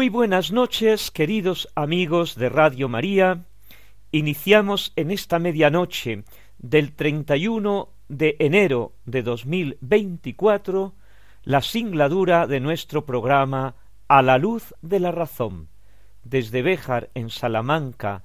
Muy 0.00 0.08
buenas 0.08 0.50
noches, 0.50 1.10
queridos 1.10 1.68
amigos 1.74 2.34
de 2.34 2.48
Radio 2.48 2.88
María. 2.88 3.44
Iniciamos 4.12 4.94
en 4.96 5.10
esta 5.10 5.38
medianoche 5.38 6.24
del 6.56 6.94
31 6.94 7.90
de 8.08 8.34
enero 8.38 8.94
de 9.04 9.22
2024 9.22 10.94
la 11.44 11.60
singladura 11.60 12.46
de 12.46 12.60
nuestro 12.60 13.04
programa 13.04 13.74
A 14.08 14.22
la 14.22 14.38
luz 14.38 14.74
de 14.80 15.00
la 15.00 15.12
razón. 15.12 15.68
Desde 16.24 16.62
Béjar, 16.62 17.10
en 17.12 17.28
Salamanca, 17.28 18.24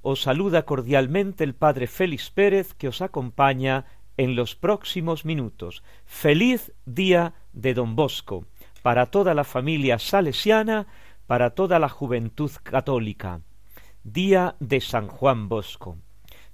os 0.00 0.22
saluda 0.22 0.64
cordialmente 0.64 1.44
el 1.44 1.54
Padre 1.54 1.88
Félix 1.88 2.30
Pérez 2.30 2.72
que 2.72 2.88
os 2.88 3.02
acompaña 3.02 3.84
en 4.16 4.34
los 4.34 4.56
próximos 4.56 5.26
minutos. 5.26 5.82
Feliz 6.06 6.72
día 6.86 7.34
de 7.52 7.74
Don 7.74 7.96
Bosco 7.96 8.46
para 8.86 9.06
toda 9.06 9.34
la 9.34 9.42
familia 9.42 9.98
salesiana, 9.98 10.86
para 11.26 11.50
toda 11.50 11.80
la 11.80 11.88
juventud 11.88 12.52
católica. 12.62 13.40
Día 14.04 14.54
de 14.60 14.80
San 14.80 15.08
Juan 15.08 15.48
Bosco. 15.48 15.98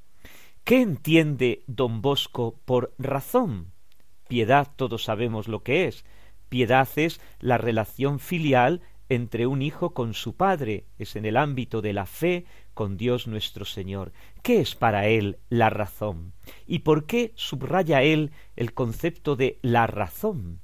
¿Qué 0.63 0.81
entiende 0.81 1.63
don 1.67 2.01
Bosco 2.01 2.55
por 2.63 2.93
razón? 2.97 3.73
Piedad 4.29 4.69
todos 4.77 5.03
sabemos 5.03 5.49
lo 5.49 5.63
que 5.63 5.87
es. 5.87 6.05
Piedad 6.47 6.87
es 6.95 7.19
la 7.39 7.57
relación 7.57 8.19
filial 8.19 8.81
entre 9.11 9.45
un 9.45 9.61
hijo 9.61 9.93
con 9.93 10.13
su 10.13 10.37
padre, 10.37 10.85
es 10.97 11.17
en 11.17 11.25
el 11.25 11.35
ámbito 11.35 11.81
de 11.81 11.91
la 11.91 12.05
fe 12.05 12.45
con 12.73 12.95
Dios 12.95 13.27
nuestro 13.27 13.65
Señor. 13.65 14.13
¿Qué 14.41 14.61
es 14.61 14.73
para 14.73 15.07
él 15.07 15.37
la 15.49 15.69
razón? 15.69 16.31
¿Y 16.65 16.79
por 16.79 17.05
qué 17.07 17.33
subraya 17.35 18.03
él 18.03 18.31
el 18.55 18.73
concepto 18.73 19.35
de 19.35 19.59
la 19.63 19.85
razón? 19.85 20.61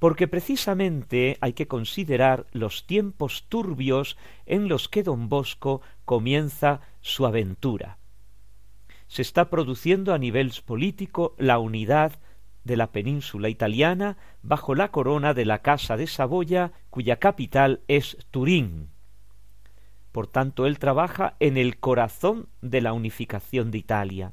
Porque 0.00 0.26
precisamente 0.26 1.38
hay 1.40 1.52
que 1.52 1.68
considerar 1.68 2.48
los 2.50 2.88
tiempos 2.88 3.44
turbios 3.48 4.16
en 4.46 4.66
los 4.66 4.88
que 4.88 5.04
don 5.04 5.28
Bosco 5.28 5.80
comienza 6.04 6.80
su 7.02 7.24
aventura. 7.24 7.98
Se 9.06 9.22
está 9.22 9.48
produciendo 9.48 10.12
a 10.12 10.18
nivel 10.18 10.52
político 10.66 11.36
la 11.38 11.60
unidad 11.60 12.18
de 12.64 12.76
la 12.76 12.90
península 12.92 13.48
italiana 13.48 14.16
bajo 14.42 14.74
la 14.74 14.90
corona 14.90 15.34
de 15.34 15.44
la 15.44 15.60
Casa 15.60 15.96
de 15.96 16.06
Saboya, 16.06 16.72
cuya 16.90 17.16
capital 17.16 17.82
es 17.88 18.16
Turín. 18.30 18.88
Por 20.12 20.26
tanto, 20.26 20.66
él 20.66 20.78
trabaja 20.78 21.36
en 21.40 21.56
el 21.56 21.78
corazón 21.78 22.48
de 22.62 22.80
la 22.80 22.92
unificación 22.92 23.70
de 23.70 23.78
Italia. 23.78 24.32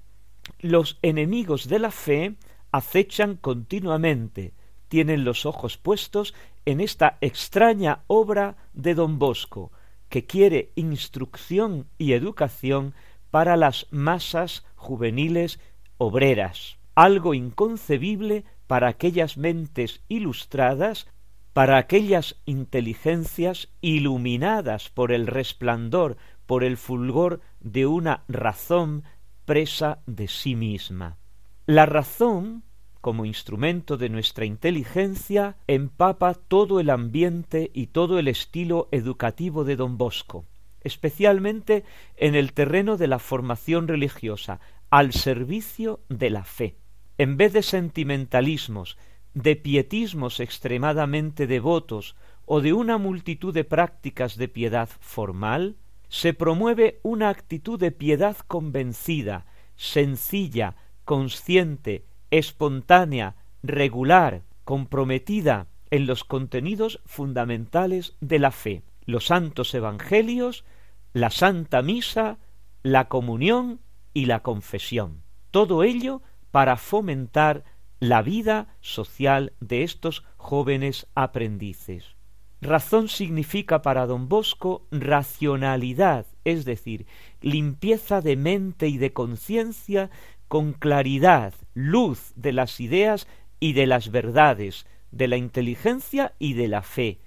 Los 0.59 0.97
enemigos 1.02 1.68
de 1.68 1.80
la 1.80 1.92
fe 1.92 2.36
acechan 2.72 3.36
continuamente, 3.36 4.53
tienen 4.88 5.24
los 5.24 5.46
ojos 5.46 5.78
puestos 5.78 6.34
en 6.66 6.81
esta 6.81 7.18
extraña 7.22 8.03
obra 8.08 8.56
de 8.74 8.96
don 8.96 9.19
Bosco, 9.19 9.72
que 10.09 10.25
quiere 10.25 10.72
instrucción 10.75 11.88
y 11.98 12.13
educación 12.13 12.94
para 13.30 13.56
las 13.56 13.88
masas 13.92 14.66
juveniles 14.75 15.59
obreras 15.98 16.81
algo 16.96 17.34
inconcebible 17.34 18.44
para 18.68 18.88
aquellas 18.88 19.38
mentes 19.38 20.02
ilustradas, 20.07 21.07
para 21.53 21.78
aquellas 21.78 22.41
inteligencias 22.46 23.69
iluminadas 23.81 24.90
por 24.90 25.12
el 25.12 25.28
resplandor, 25.28 26.18
por 26.46 26.63
el 26.63 26.78
fulgor 26.78 27.41
de 27.59 27.85
una 27.85 28.24
razón 28.28 29.03
presa 29.46 30.00
de 30.06 30.28
sí 30.28 30.56
misma. 30.56 31.18
La 31.66 31.85
razón, 31.85 32.63
como 33.01 33.25
instrumento 33.25 33.97
de 33.97 34.09
nuestra 34.09 34.46
inteligencia, 34.46 35.57
empapa 35.68 36.34
todo 36.34 36.80
el 36.80 36.90
ambiente 36.90 37.72
y 37.74 37.88
todo 37.88 38.19
el 38.19 38.28
estilo 38.28 38.88
educativo 38.91 39.63
de 39.63 39.75
don 39.75 39.97
Bosco, 39.97 40.46
especialmente 40.81 41.84
en 42.16 42.35
el 42.35 42.53
terreno 42.53 42.97
de 42.97 43.07
la 43.07 43.19
formación 43.19 43.88
religiosa, 43.88 44.59
al 44.90 45.13
servicio 45.13 46.01
de 46.09 46.30
la 46.30 46.44
fe 46.44 46.81
en 47.22 47.38
vez 47.38 47.54
de 47.54 47.62
sentimentalismos, 47.62 48.98
de 49.36 49.56
pietismos 49.56 50.40
extremadamente 50.40 51.46
devotos 51.46 52.16
o 52.46 52.62
de 52.62 52.74
una 52.74 52.98
multitud 52.98 53.54
de 53.54 53.64
prácticas 53.64 54.38
de 54.38 54.48
piedad 54.48 54.90
formal, 55.00 55.76
se 56.10 56.34
promueve 56.34 57.00
una 57.04 57.30
actitud 57.30 57.80
de 57.80 57.92
piedad 57.92 58.38
convencida, 58.48 59.46
sencilla, 59.76 60.76
consciente, 61.06 62.06
espontánea, 62.31 63.36
regular, 63.62 64.42
comprometida 64.64 65.68
en 65.92 66.08
los 66.08 66.24
contenidos 66.24 67.02
fundamentales 67.06 68.16
de 68.20 68.40
la 68.40 68.50
fe, 68.50 68.81
los 69.06 69.28
santos 69.28 69.76
evangelios, 69.76 70.66
la 71.13 71.30
santa 71.30 71.84
misa, 71.84 72.40
la 72.81 73.10
comunión 73.10 73.80
y 74.12 74.25
la 74.25 74.40
confesión. 74.40 75.22
Todo 75.51 75.84
ello 75.84 76.24
para 76.51 76.77
fomentar 76.77 77.63
la 78.00 78.21
vida 78.21 78.75
social 78.81 79.53
de 79.59 79.83
estos 79.83 80.24
jóvenes 80.38 81.07
aprendices. 81.15 82.15
Razón 82.62 83.07
significa 83.07 83.81
para 83.81 84.06
don 84.06 84.30
Bosco 84.30 84.86
racionalidad, 84.92 86.27
es 86.45 86.63
decir, 86.63 87.07
limpieza 87.42 88.21
de 88.21 88.36
mente 88.36 88.88
y 88.88 88.98
de 88.98 89.13
conciencia 89.13 90.12
con 90.48 90.74
claridad, 90.74 91.53
luz 91.74 92.33
de 92.36 92.51
las 92.51 92.80
ideas 92.80 93.27
y 93.59 93.74
de 93.74 93.88
las 93.88 94.12
verdades, 94.12 94.86
de 95.12 95.27
la 95.27 95.38
inteligencia 95.38 96.33
y 96.39 96.54
de 96.54 96.68
la 96.68 96.83
fe, 96.83 97.19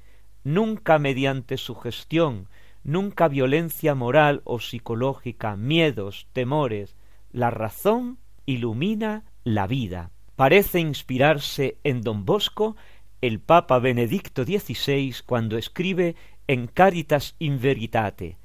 nunca 0.45 0.99
mediante 0.99 1.57
sugestión, 1.57 2.49
nunca 2.85 3.29
violencia 3.29 3.95
moral 3.95 4.43
o 4.45 4.61
psicológica, 4.61 5.57
miedos, 5.57 6.29
temores. 6.33 6.97
La 7.33 7.51
razón 7.51 8.19
ilumina 8.47 9.25
la 9.45 9.67
vida. 9.67 10.11
Parece 10.37 10.81
inspirarse 10.81 11.79
en 11.85 12.01
don 12.01 12.25
Bosco 12.25 12.77
el 13.21 13.41
Papa 13.41 13.79
Benedicto 13.79 14.45
XVI 14.45 15.15
cuando 15.25 15.57
escribe 15.57 16.17
en 16.47 16.67
Caritas 16.67 17.37
in 17.39 17.61
Veritate 17.61 18.37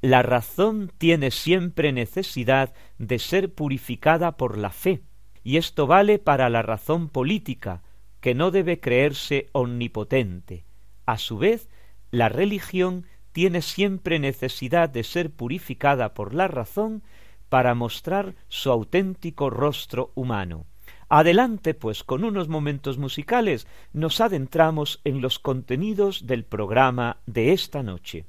La 0.00 0.22
razón 0.22 0.92
tiene 0.98 1.30
siempre 1.30 1.92
necesidad 1.92 2.74
de 2.98 3.18
ser 3.18 3.54
purificada 3.54 4.36
por 4.36 4.58
la 4.58 4.70
fe, 4.70 5.02
y 5.44 5.56
esto 5.56 5.86
vale 5.86 6.18
para 6.18 6.50
la 6.50 6.62
razón 6.62 7.08
política, 7.08 7.82
que 8.20 8.34
no 8.34 8.50
debe 8.50 8.80
creerse 8.80 9.48
omnipotente. 9.52 10.64
A 11.06 11.16
su 11.16 11.38
vez, 11.38 11.68
la 12.10 12.28
religión 12.28 13.06
tiene 13.32 13.62
siempre 13.62 14.18
necesidad 14.18 14.90
de 14.90 15.04
ser 15.04 15.30
purificada 15.30 16.12
por 16.12 16.34
la 16.34 16.48
razón 16.48 17.02
para 17.48 17.74
mostrar 17.74 18.34
su 18.48 18.70
auténtico 18.70 19.50
rostro 19.50 20.12
humano. 20.14 20.66
Adelante, 21.08 21.72
pues, 21.72 22.04
con 22.04 22.24
unos 22.24 22.48
momentos 22.48 22.98
musicales 22.98 23.66
nos 23.92 24.20
adentramos 24.20 25.00
en 25.04 25.22
los 25.22 25.38
contenidos 25.38 26.26
del 26.26 26.44
programa 26.44 27.18
de 27.26 27.52
esta 27.52 27.82
noche. 27.82 28.26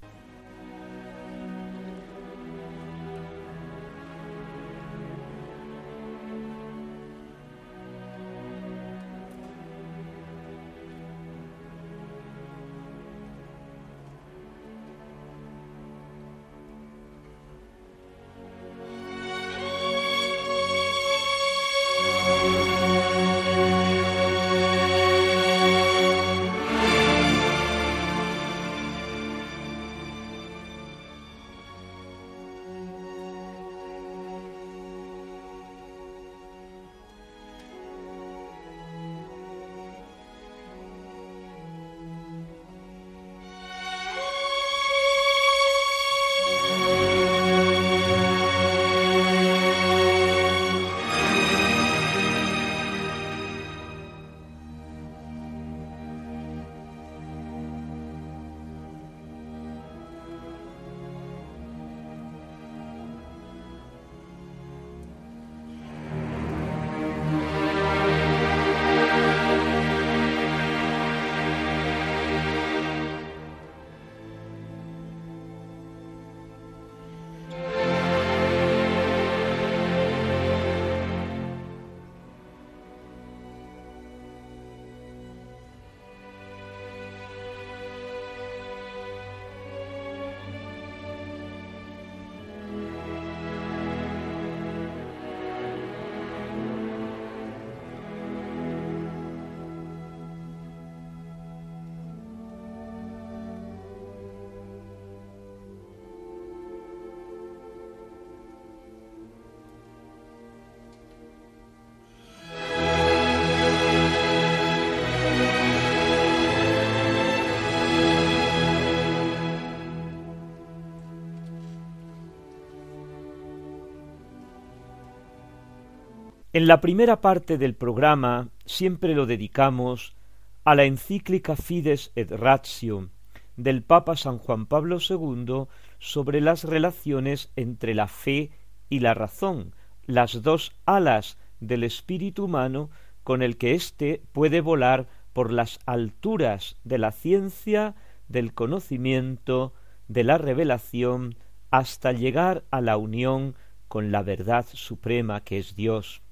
En 126.51 126.65
la 126.65 126.81
primera 126.81 127.21
parte 127.21 127.59
del 127.59 127.75
programa 127.75 128.49
siempre 128.65 129.13
lo 129.13 129.27
dedicamos 129.27 130.15
a 130.63 130.73
la 130.73 130.85
encíclica 130.85 131.55
Fides 131.55 132.11
et 132.15 132.31
Ratio 132.31 133.11
del 133.55 133.83
Papa 133.83 134.17
San 134.17 134.39
Juan 134.39 134.65
Pablo 134.65 134.97
II 134.97 135.67
sobre 135.99 136.41
las 136.41 136.63
relaciones 136.63 137.51
entre 137.55 137.93
la 137.93 138.07
fe 138.07 138.49
y 138.89 139.01
la 139.01 139.13
razón, 139.13 139.75
las 140.07 140.41
dos 140.41 140.73
alas 140.87 141.37
del 141.59 141.83
espíritu 141.83 142.45
humano 142.45 142.89
con 143.23 143.43
el 143.43 143.55
que 143.55 143.75
éste 143.75 144.23
puede 144.31 144.61
volar 144.61 145.05
por 145.33 145.51
las 145.51 145.79
alturas 145.85 146.77
de 146.83 146.97
la 146.97 147.11
ciencia, 147.11 147.93
del 148.27 148.55
conocimiento, 148.55 149.75
de 150.07 150.23
la 150.23 150.39
revelación, 150.39 151.35
hasta 151.69 152.11
llegar 152.11 152.63
a 152.71 152.81
la 152.81 152.97
unión 152.97 153.53
con 153.87 154.11
la 154.11 154.23
verdad 154.23 154.65
suprema 154.73 155.43
que 155.43 155.59
es 155.59 155.75
Dios. 155.75 156.23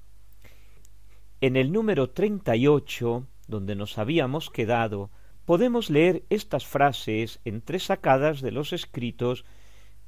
En 1.40 1.54
el 1.54 1.70
número 1.70 2.10
treinta 2.10 2.56
y 2.56 2.66
ocho, 2.66 3.28
donde 3.46 3.76
nos 3.76 3.96
habíamos 3.96 4.50
quedado, 4.50 5.10
podemos 5.44 5.88
leer 5.88 6.24
estas 6.30 6.66
frases 6.66 7.38
entresacadas 7.44 8.40
de 8.40 8.50
los 8.50 8.72
escritos 8.72 9.44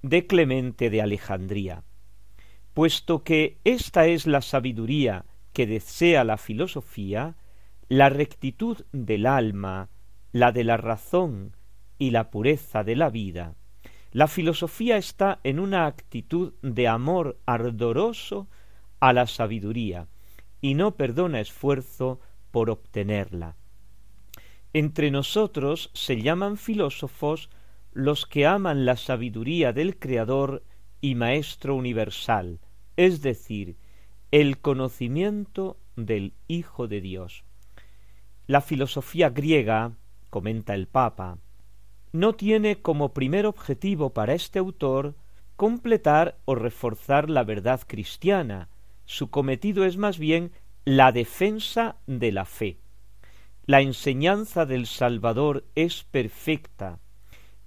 de 0.02 0.26
Clemente 0.26 0.90
de 0.90 1.00
Alejandría. 1.02 1.84
Puesto 2.74 3.22
que 3.22 3.58
esta 3.62 4.06
es 4.06 4.26
la 4.26 4.42
sabiduría 4.42 5.24
que 5.52 5.68
desea 5.68 6.24
la 6.24 6.36
filosofía, 6.36 7.36
la 7.88 8.08
rectitud 8.08 8.84
del 8.90 9.24
alma, 9.26 9.88
la 10.32 10.50
de 10.50 10.64
la 10.64 10.78
razón 10.78 11.56
y 11.96 12.10
la 12.10 12.30
pureza 12.30 12.82
de 12.82 12.96
la 12.96 13.08
vida, 13.08 13.54
la 14.10 14.26
filosofía 14.26 14.96
está 14.96 15.38
en 15.44 15.60
una 15.60 15.87
actitud 15.87 16.54
de 16.62 16.88
amor 16.88 17.38
ardoroso 17.46 18.49
a 18.99 19.12
la 19.12 19.28
sabiduría 19.28 20.08
y 20.61 20.75
no 20.75 20.97
perdona 20.97 21.40
esfuerzo 21.40 22.21
por 22.50 22.71
obtenerla. 22.71 23.57
Entre 24.73 25.11
nosotros 25.11 25.90
se 25.95 26.23
llaman 26.23 26.57
filósofos 26.57 27.50
los 27.93 28.26
que 28.26 28.47
aman 28.47 28.85
la 28.85 28.97
sabiduría 28.97 29.73
del 29.73 29.99
Creador 29.99 30.62
y 31.00 31.14
Maestro 31.14 31.75
universal, 31.75 32.61
es 32.97 33.23
decir, 33.23 33.76
el 34.31 34.59
conocimiento 34.59 35.76
del 35.97 36.35
Hijo 36.47 36.87
de 36.87 37.00
Dios. 37.00 37.45
La 38.47 38.61
filosofía 38.61 39.31
griega, 39.31 39.93
comenta 40.29 40.75
el 40.75 40.87
Papa, 40.87 41.38
no 42.12 42.35
tiene 42.35 42.81
como 42.81 43.12
primer 43.12 43.47
objetivo 43.47 44.11
para 44.11 44.35
este 44.35 44.59
autor 44.59 45.14
completar 45.57 46.38
o 46.45 46.55
reforzar 46.55 47.29
la 47.31 47.45
verdad 47.45 47.81
cristiana, 47.87 48.69
su 49.11 49.29
cometido 49.29 49.85
es 49.85 49.97
más 49.97 50.21
bien 50.21 50.52
la 50.85 51.11
defensa 51.11 51.97
de 52.07 52.31
la 52.31 52.45
fe. 52.45 52.79
La 53.67 53.81
enseñanza 53.81 54.67
del 54.67 54.87
Salvador 54.87 55.64
es 55.75 56.05
perfecta, 56.05 57.00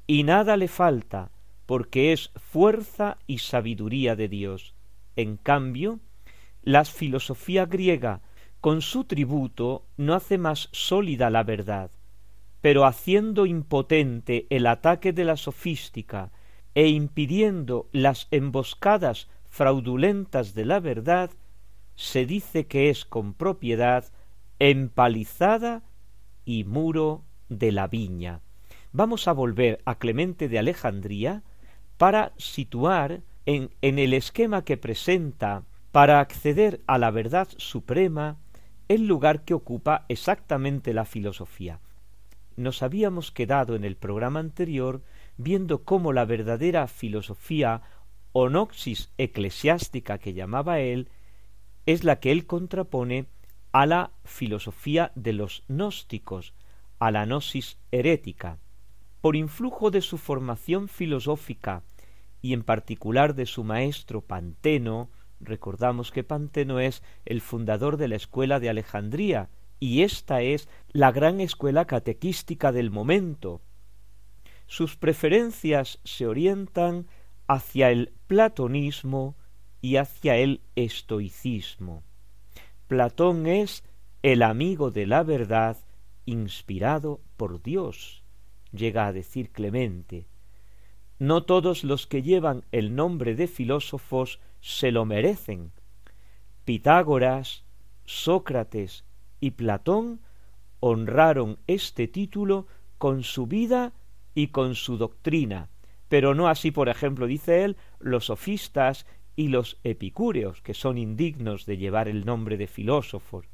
y 0.07 0.23
nada 0.23 0.55
le 0.55 0.69
falta, 0.69 1.31
porque 1.65 2.13
es 2.13 2.31
fuerza 2.37 3.17
y 3.27 3.39
sabiduría 3.39 4.15
de 4.15 4.29
Dios. 4.29 4.73
En 5.17 5.35
cambio, 5.35 5.99
la 6.61 6.85
filosofía 6.85 7.65
griega, 7.65 8.21
con 8.61 8.81
su 8.81 9.03
tributo, 9.03 9.85
no 9.97 10.13
hace 10.13 10.37
más 10.37 10.69
sólida 10.71 11.29
la 11.29 11.43
verdad, 11.43 11.91
pero 12.61 12.85
haciendo 12.85 13.45
impotente 13.45 14.47
el 14.49 14.65
ataque 14.65 15.11
de 15.11 15.25
la 15.25 15.35
sofística 15.35 16.31
e 16.73 16.87
impidiendo 16.87 17.89
las 17.91 18.29
emboscadas 18.31 19.27
fraudulentas 19.53 20.55
de 20.55 20.65
la 20.65 20.79
verdad, 20.79 21.29
se 21.93 22.25
dice 22.25 22.65
que 22.65 22.89
es 22.89 23.05
con 23.05 23.35
propiedad 23.35 24.03
empalizada 24.57 25.83
y 26.43 26.63
muro 26.63 27.23
de 27.49 27.71
la 27.71 27.85
viña. 27.85 28.41
Vamos 28.93 29.27
a 29.27 29.31
volver 29.31 29.79
a 29.85 29.99
Clemente 29.99 30.49
de 30.49 30.57
Alejandría 30.57 31.43
para 31.99 32.33
situar 32.37 33.21
en, 33.45 33.69
el 33.83 34.15
esquema 34.15 34.65
que 34.65 34.77
presenta 34.77 35.61
para 35.91 36.19
acceder 36.19 36.81
a 36.87 36.97
la 36.97 37.11
verdad 37.11 37.47
suprema 37.57 38.39
el 38.87 39.05
lugar 39.05 39.45
que 39.45 39.53
ocupa 39.53 40.05
exactamente 40.09 40.95
la 40.95 41.05
filosofía 41.05 41.79
nos 42.55 42.83
habíamos 42.83 43.31
quedado 43.31 43.75
en 43.75 43.83
el 43.83 43.95
programa 43.95 44.39
anterior 44.39 45.01
viendo 45.37 45.83
cómo 45.83 46.13
la 46.13 46.25
verdadera 46.25 46.87
filosofía 46.87 47.81
o 48.33 48.49
eclesiástica 49.17 50.17
que 50.17 50.33
llamaba 50.33 50.79
él 50.79 51.09
es 51.85 52.03
la 52.03 52.19
que 52.19 52.31
él 52.31 52.45
contrapone 52.45 53.27
a 53.71 53.85
la 53.85 54.11
filosofía 54.25 55.11
de 55.15 55.33
los 55.33 55.63
gnósticos, 55.67 56.53
a 56.99 57.11
la 57.11 57.25
gnosis 57.25 57.77
herética. 57.91 58.59
Por 59.21 59.35
influjo 59.35 59.91
de 59.91 60.01
su 60.01 60.17
formación 60.17 60.87
filosófica 60.87 61.83
y 62.41 62.53
en 62.53 62.63
particular 62.63 63.35
de 63.35 63.45
su 63.45 63.63
maestro 63.63 64.21
Panteno, 64.21 65.09
recordamos 65.39 66.11
que 66.11 66.23
Panteno 66.23 66.79
es 66.79 67.03
el 67.25 67.41
fundador 67.41 67.97
de 67.97 68.07
la 68.07 68.15
escuela 68.15 68.59
de 68.59 68.69
Alejandría, 68.69 69.49
y 69.79 70.03
esta 70.03 70.41
es 70.41 70.69
la 70.91 71.11
gran 71.11 71.41
escuela 71.41 71.85
catequística 71.85 72.71
del 72.71 72.89
momento. 72.89 73.61
Sus 74.65 74.95
preferencias 74.95 75.99
se 76.03 76.25
orientan 76.25 77.07
hacia 77.53 77.91
el 77.91 78.13
platonismo 78.27 79.35
y 79.81 79.97
hacia 79.97 80.37
el 80.37 80.61
estoicismo. 80.75 82.03
Platón 82.87 83.47
es 83.47 83.83
el 84.21 84.41
amigo 84.41 84.91
de 84.91 85.05
la 85.05 85.23
verdad 85.23 85.77
inspirado 86.25 87.21
por 87.37 87.61
Dios, 87.61 88.23
llega 88.71 89.07
a 89.07 89.13
decir 89.13 89.51
Clemente. 89.51 90.27
No 91.19 91.43
todos 91.43 91.83
los 91.83 92.07
que 92.07 92.21
llevan 92.23 92.65
el 92.71 92.95
nombre 92.95 93.35
de 93.35 93.47
filósofos 93.47 94.39
se 94.61 94.91
lo 94.91 95.05
merecen. 95.05 95.71
Pitágoras, 96.65 97.65
Sócrates 98.05 99.05
y 99.39 99.51
Platón 99.51 100.21
honraron 100.79 101.59
este 101.67 102.07
título 102.07 102.67
con 102.97 103.23
su 103.23 103.47
vida 103.47 103.93
y 104.33 104.47
con 104.47 104.75
su 104.75 104.97
doctrina, 104.97 105.69
pero 106.13 106.35
no 106.35 106.47
así, 106.47 106.69
por 106.69 106.89
ejemplo, 106.89 107.25
dice 107.25 107.63
él, 107.63 107.75
los 107.97 108.25
sofistas 108.25 109.07
y 109.35 109.47
los 109.47 109.79
epicúreos, 109.83 110.61
que 110.61 110.75
son 110.75 110.99
indignos 110.99 111.65
de 111.65 111.77
llevar 111.77 112.07
el 112.07 112.23
nombre 112.23 112.55
de 112.55 112.67
filósofos. 112.67 113.47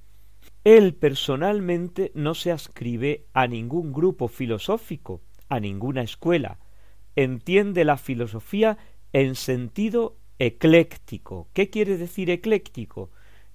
Él 0.65 0.93
personalmente 0.93 2.11
no 2.15 2.35
se 2.35 2.51
ascribe 2.51 3.27
a 3.31 3.47
ningún 3.47 3.93
grupo 3.93 4.27
filosófico, 4.27 5.21
a 5.47 5.61
ninguna 5.61 6.01
escuela. 6.01 6.59
Entiende 7.15 7.85
la 7.85 7.95
filosofía 7.95 8.77
en 9.13 9.35
sentido 9.35 10.17
ecléctico. 10.37 11.47
¿Qué 11.53 11.69
quiere 11.69 11.95
decir 11.95 12.29
ecléctico? 12.29 13.09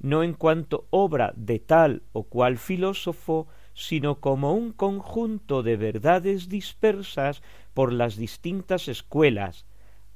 no 0.05 0.23
en 0.23 0.35
cuanto 0.35 0.87
obra 0.91 1.33
de 1.35 1.59
tal 1.59 2.03
o 2.13 2.25
cual 2.25 2.59
filósofo, 2.59 3.49
sino 3.73 4.21
como 4.21 4.53
un 4.53 4.73
conjunto 4.73 5.63
de 5.63 5.79
verdades 5.79 6.51
dispersas 6.51 7.43
por 7.75 7.93
las 7.93 8.17
distintas 8.17 8.89
escuelas, 8.89 9.67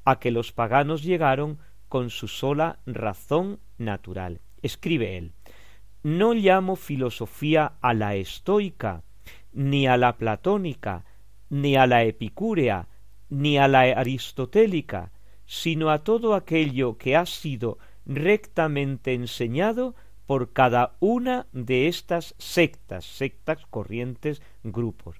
a 0.04 0.18
que 0.18 0.30
los 0.30 0.52
paganos 0.52 1.02
llegaron 1.02 1.58
con 1.88 2.10
su 2.10 2.28
sola 2.28 2.78
razón 2.86 3.60
natural. 3.76 4.40
Escribe 4.62 5.18
él 5.18 5.32
No 6.02 6.32
llamo 6.34 6.76
filosofía 6.76 7.72
a 7.80 7.92
la 7.92 8.14
estoica, 8.14 9.02
ni 9.52 9.86
a 9.86 9.96
la 9.96 10.16
platónica, 10.16 11.04
ni 11.50 11.76
a 11.76 11.86
la 11.86 12.04
epicúrea, 12.04 12.88
ni 13.28 13.58
a 13.58 13.68
la 13.68 13.80
aristotélica, 13.80 15.12
sino 15.46 15.90
a 15.90 16.04
todo 16.04 16.34
aquello 16.34 16.98
que 16.98 17.16
ha 17.16 17.26
sido 17.26 17.78
rectamente 18.06 19.14
enseñado 19.14 19.94
por 20.26 20.52
cada 20.52 20.96
una 21.00 21.46
de 21.52 21.88
estas 21.88 22.34
sectas, 22.38 23.04
sectas, 23.04 23.64
corrientes, 23.70 24.42
grupos, 24.62 25.16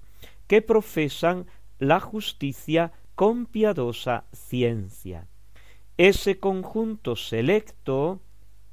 que 0.47 0.61
profesan 0.61 1.47
la 1.79 1.99
justicia 1.99 2.91
con 3.15 3.45
piadosa 3.45 4.25
ciencia. 4.31 5.27
Ese 5.97 6.39
conjunto 6.39 7.15
selecto, 7.15 8.21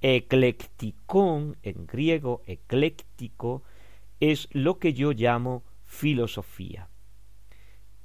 eclecticón, 0.01 1.57
en 1.63 1.87
griego 1.87 2.43
ecléctico, 2.47 3.63
es 4.21 4.49
lo 4.53 4.79
que 4.79 4.93
yo 4.93 5.13
llamo 5.13 5.65
filosofía. 5.85 6.89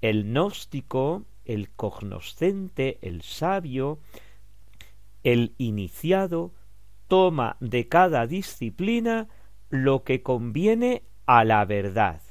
El 0.02 0.24
gnóstico, 0.24 1.26
el 1.46 1.70
cognoscente, 1.72 2.98
el 3.02 3.22
sabio, 3.22 4.00
el 5.24 5.54
iniciado 5.58 6.54
toma 7.08 7.58
de 7.60 7.88
cada 7.88 8.26
disciplina 8.26 9.28
lo 9.70 10.04
que 10.04 10.24
conviene 10.24 11.04
a 11.26 11.44
la 11.44 11.66
verdad. 11.66 12.22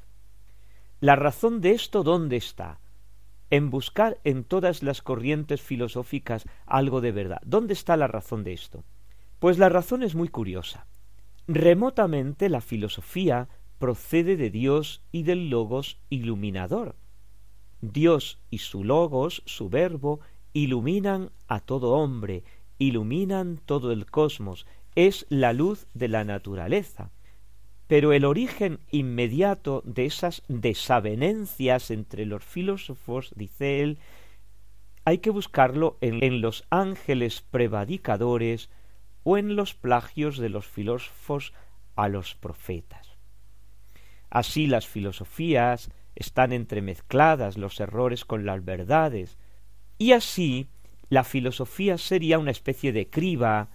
La 1.01 1.17
razón 1.17 1.63
de 1.63 1.71
esto 1.71 2.03
dónde 2.03 2.37
está? 2.37 2.79
En 3.49 3.71
buscar 3.71 4.21
en 4.23 4.45
todas 4.45 4.83
las 4.83 5.01
corrientes 5.01 5.63
filosóficas 5.63 6.45
algo 6.67 7.01
de 7.01 7.11
verdad. 7.11 7.41
¿Dónde 7.47 7.73
está 7.73 7.97
la 7.97 8.07
razón 8.07 8.45
de 8.45 8.53
esto? 8.53 8.85
Pues 9.39 9.57
la 9.57 9.71
razón 9.71 10.03
es 10.03 10.15
muy 10.15 10.29
curiosa. 10.29 10.87
Remotamente 11.49 12.51
la 12.51 12.61
filosofía 12.61 13.49
procede 13.79 14.37
de 14.37 14.51
Dios 14.51 15.03
y 15.11 15.23
del 15.23 15.49
Logos 15.49 15.99
iluminador. 16.11 16.97
Dios 17.81 18.39
y 18.51 18.59
su 18.59 18.85
Logos, 18.85 19.43
su 19.47 19.71
Verbo, 19.71 20.21
iluminan 20.53 21.31
a 21.49 21.61
todo 21.61 21.93
hombre, 21.93 22.45
iluminan 22.79 23.59
todo 23.65 23.91
el 23.91 24.05
cosmos, 24.05 24.67
es 24.97 25.25
la 25.31 25.55
luz 25.55 25.87
de 25.95 26.09
la 26.09 26.25
naturaleza. 26.25 27.11
Pero 27.91 28.13
el 28.13 28.25
origen 28.25 28.79
inmediato 28.93 29.83
de 29.85 30.07
esas 30.07 30.45
desavenencias 30.47 31.91
entre 31.91 32.25
los 32.25 32.45
filósofos, 32.45 33.33
dice 33.35 33.81
él, 33.81 33.99
hay 35.05 35.19
que 35.19 35.31
buscarlo 35.31 35.99
en, 36.01 36.23
en 36.23 36.41
los 36.41 36.65
ángeles 36.71 37.43
prevadicadores 37.51 38.71
o 39.25 39.39
en 39.39 39.57
los 39.57 39.75
plagios 39.75 40.39
de 40.39 40.51
los 40.51 40.69
filósofos 40.69 41.53
a 41.97 42.07
los 42.07 42.37
profetas. 42.37 43.17
Así 44.31 44.69
las 44.69 44.87
filosofías 44.87 45.91
están 46.15 46.53
entremezcladas 46.53 47.59
los 47.59 47.81
errores 47.81 48.25
con 48.25 48.47
las 48.47 48.65
verdades, 48.65 49.37
y 49.99 50.13
así 50.13 50.69
la 51.09 51.25
filosofía 51.25 51.99
sería 51.99 52.39
una 52.39 52.53
especie 52.53 52.93
de 52.93 53.11
criba, 53.11 53.71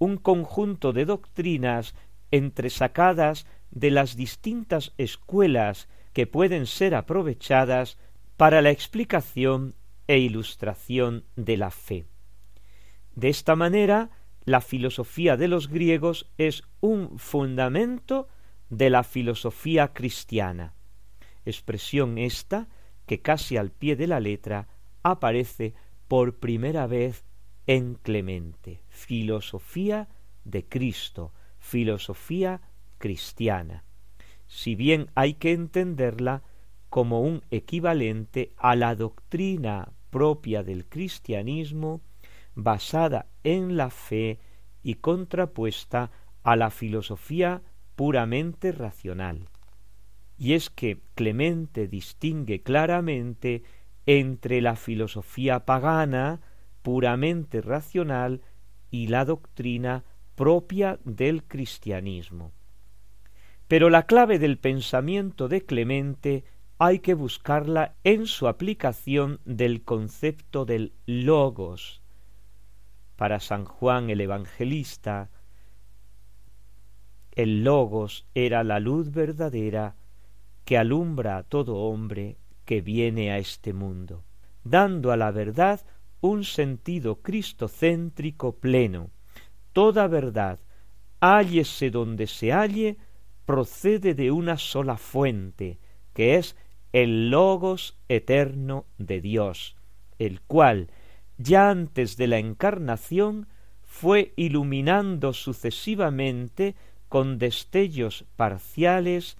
un 0.00 0.16
conjunto 0.16 0.92
de 0.92 1.04
doctrinas 1.04 1.94
entresacadas 2.32 3.46
de 3.70 3.90
las 3.90 4.16
distintas 4.16 4.92
escuelas 4.98 5.88
que 6.12 6.26
pueden 6.26 6.66
ser 6.66 6.94
aprovechadas 6.94 7.98
para 8.36 8.62
la 8.62 8.70
explicación 8.70 9.74
e 10.06 10.18
ilustración 10.18 11.24
de 11.36 11.56
la 11.56 11.70
fe. 11.70 12.06
De 13.14 13.28
esta 13.28 13.54
manera, 13.54 14.10
la 14.44 14.60
filosofía 14.60 15.36
de 15.36 15.48
los 15.48 15.68
griegos 15.68 16.30
es 16.38 16.62
un 16.80 17.18
fundamento 17.18 18.28
de 18.70 18.90
la 18.90 19.02
filosofía 19.04 19.92
cristiana, 19.92 20.74
expresión 21.44 22.18
esta 22.18 22.68
que 23.06 23.20
casi 23.20 23.56
al 23.56 23.70
pie 23.70 23.96
de 23.96 24.06
la 24.06 24.20
letra 24.20 24.68
aparece 25.02 25.74
por 26.08 26.38
primera 26.38 26.86
vez 26.86 27.24
en 27.66 27.94
Clemente, 27.94 28.82
filosofía 28.88 30.08
de 30.44 30.64
Cristo, 30.66 31.32
filosofía 31.58 32.60
cristiana, 33.00 33.82
si 34.46 34.76
bien 34.76 35.10
hay 35.16 35.34
que 35.34 35.52
entenderla 35.52 36.44
como 36.90 37.22
un 37.22 37.42
equivalente 37.50 38.52
a 38.56 38.76
la 38.76 38.94
doctrina 38.94 39.92
propia 40.10 40.62
del 40.62 40.86
cristianismo 40.86 42.02
basada 42.54 43.26
en 43.42 43.76
la 43.76 43.90
fe 43.90 44.38
y 44.82 44.96
contrapuesta 44.96 46.10
a 46.42 46.56
la 46.56 46.70
filosofía 46.70 47.62
puramente 47.96 48.72
racional. 48.72 49.48
Y 50.36 50.54
es 50.54 50.68
que 50.70 51.00
Clemente 51.14 51.88
distingue 51.88 52.62
claramente 52.62 53.62
entre 54.06 54.60
la 54.60 54.74
filosofía 54.76 55.64
pagana, 55.64 56.40
puramente 56.82 57.60
racional, 57.60 58.42
y 58.90 59.06
la 59.06 59.24
doctrina 59.24 60.04
propia 60.34 60.98
del 61.04 61.44
cristianismo. 61.44 62.52
Pero 63.70 63.88
la 63.88 64.02
clave 64.02 64.40
del 64.40 64.58
pensamiento 64.58 65.46
de 65.46 65.64
Clemente 65.64 66.42
hay 66.80 66.98
que 66.98 67.14
buscarla 67.14 67.94
en 68.02 68.26
su 68.26 68.48
aplicación 68.48 69.38
del 69.44 69.84
concepto 69.84 70.64
del 70.64 70.92
logos. 71.06 72.02
Para 73.14 73.38
San 73.38 73.64
Juan 73.64 74.10
el 74.10 74.22
Evangelista, 74.22 75.30
el 77.30 77.62
Logos 77.62 78.26
era 78.34 78.64
la 78.64 78.80
luz 78.80 79.12
verdadera 79.12 79.94
que 80.64 80.76
alumbra 80.76 81.36
a 81.36 81.44
todo 81.44 81.76
hombre 81.76 82.38
que 82.64 82.80
viene 82.80 83.30
a 83.30 83.38
este 83.38 83.72
mundo, 83.72 84.24
dando 84.64 85.12
a 85.12 85.16
la 85.16 85.30
verdad 85.30 85.80
un 86.20 86.42
sentido 86.42 87.22
cristocéntrico 87.22 88.56
pleno. 88.56 89.10
Toda 89.72 90.08
verdad, 90.08 90.58
hállese 91.20 91.92
donde 91.92 92.26
se 92.26 92.52
halle, 92.52 92.98
procede 93.50 94.14
de 94.14 94.30
una 94.30 94.58
sola 94.58 94.96
fuente, 94.96 95.80
que 96.14 96.36
es 96.36 96.54
el 96.92 97.30
Logos 97.30 97.98
eterno 98.08 98.86
de 98.96 99.20
Dios, 99.20 99.74
el 100.20 100.40
cual, 100.40 100.88
ya 101.36 101.68
antes 101.68 102.16
de 102.16 102.28
la 102.28 102.38
encarnación, 102.38 103.48
fue 103.82 104.34
iluminando 104.36 105.32
sucesivamente 105.32 106.76
con 107.08 107.38
destellos 107.38 108.24
parciales 108.36 109.36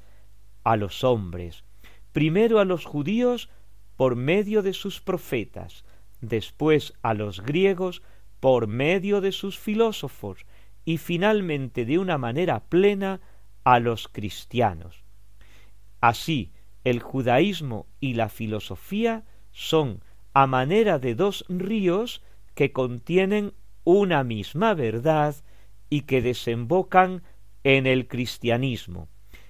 a 0.64 0.74
los 0.74 1.04
hombres, 1.04 1.62
primero 2.10 2.58
a 2.58 2.64
los 2.64 2.86
judíos 2.86 3.48
por 3.94 4.16
medio 4.16 4.62
de 4.62 4.72
sus 4.72 5.00
profetas, 5.00 5.84
después 6.20 6.94
a 7.02 7.14
los 7.14 7.42
griegos 7.42 8.02
por 8.40 8.66
medio 8.66 9.20
de 9.20 9.30
sus 9.30 9.56
filósofos 9.56 10.46
y 10.84 10.98
finalmente 10.98 11.84
de 11.84 11.98
una 11.98 12.18
manera 12.18 12.64
plena 12.64 13.20
a 13.70 13.78
los 13.78 14.08
cristianos. 14.08 15.04
Así, 16.00 16.50
el 16.82 16.98
judaísmo 16.98 17.86
y 18.00 18.14
la 18.14 18.28
filosofía 18.28 19.22
son 19.52 20.02
a 20.32 20.48
manera 20.48 20.98
de 20.98 21.14
dos 21.14 21.44
ríos 21.48 22.20
que 22.56 22.72
contienen 22.72 23.52
una 23.84 24.24
misma 24.24 24.74
verdad 24.74 25.36
y 25.88 26.00
que 26.00 26.20
desembocan 26.20 27.22
en 27.62 27.86
el 27.86 28.08
cristianismo. 28.08 29.06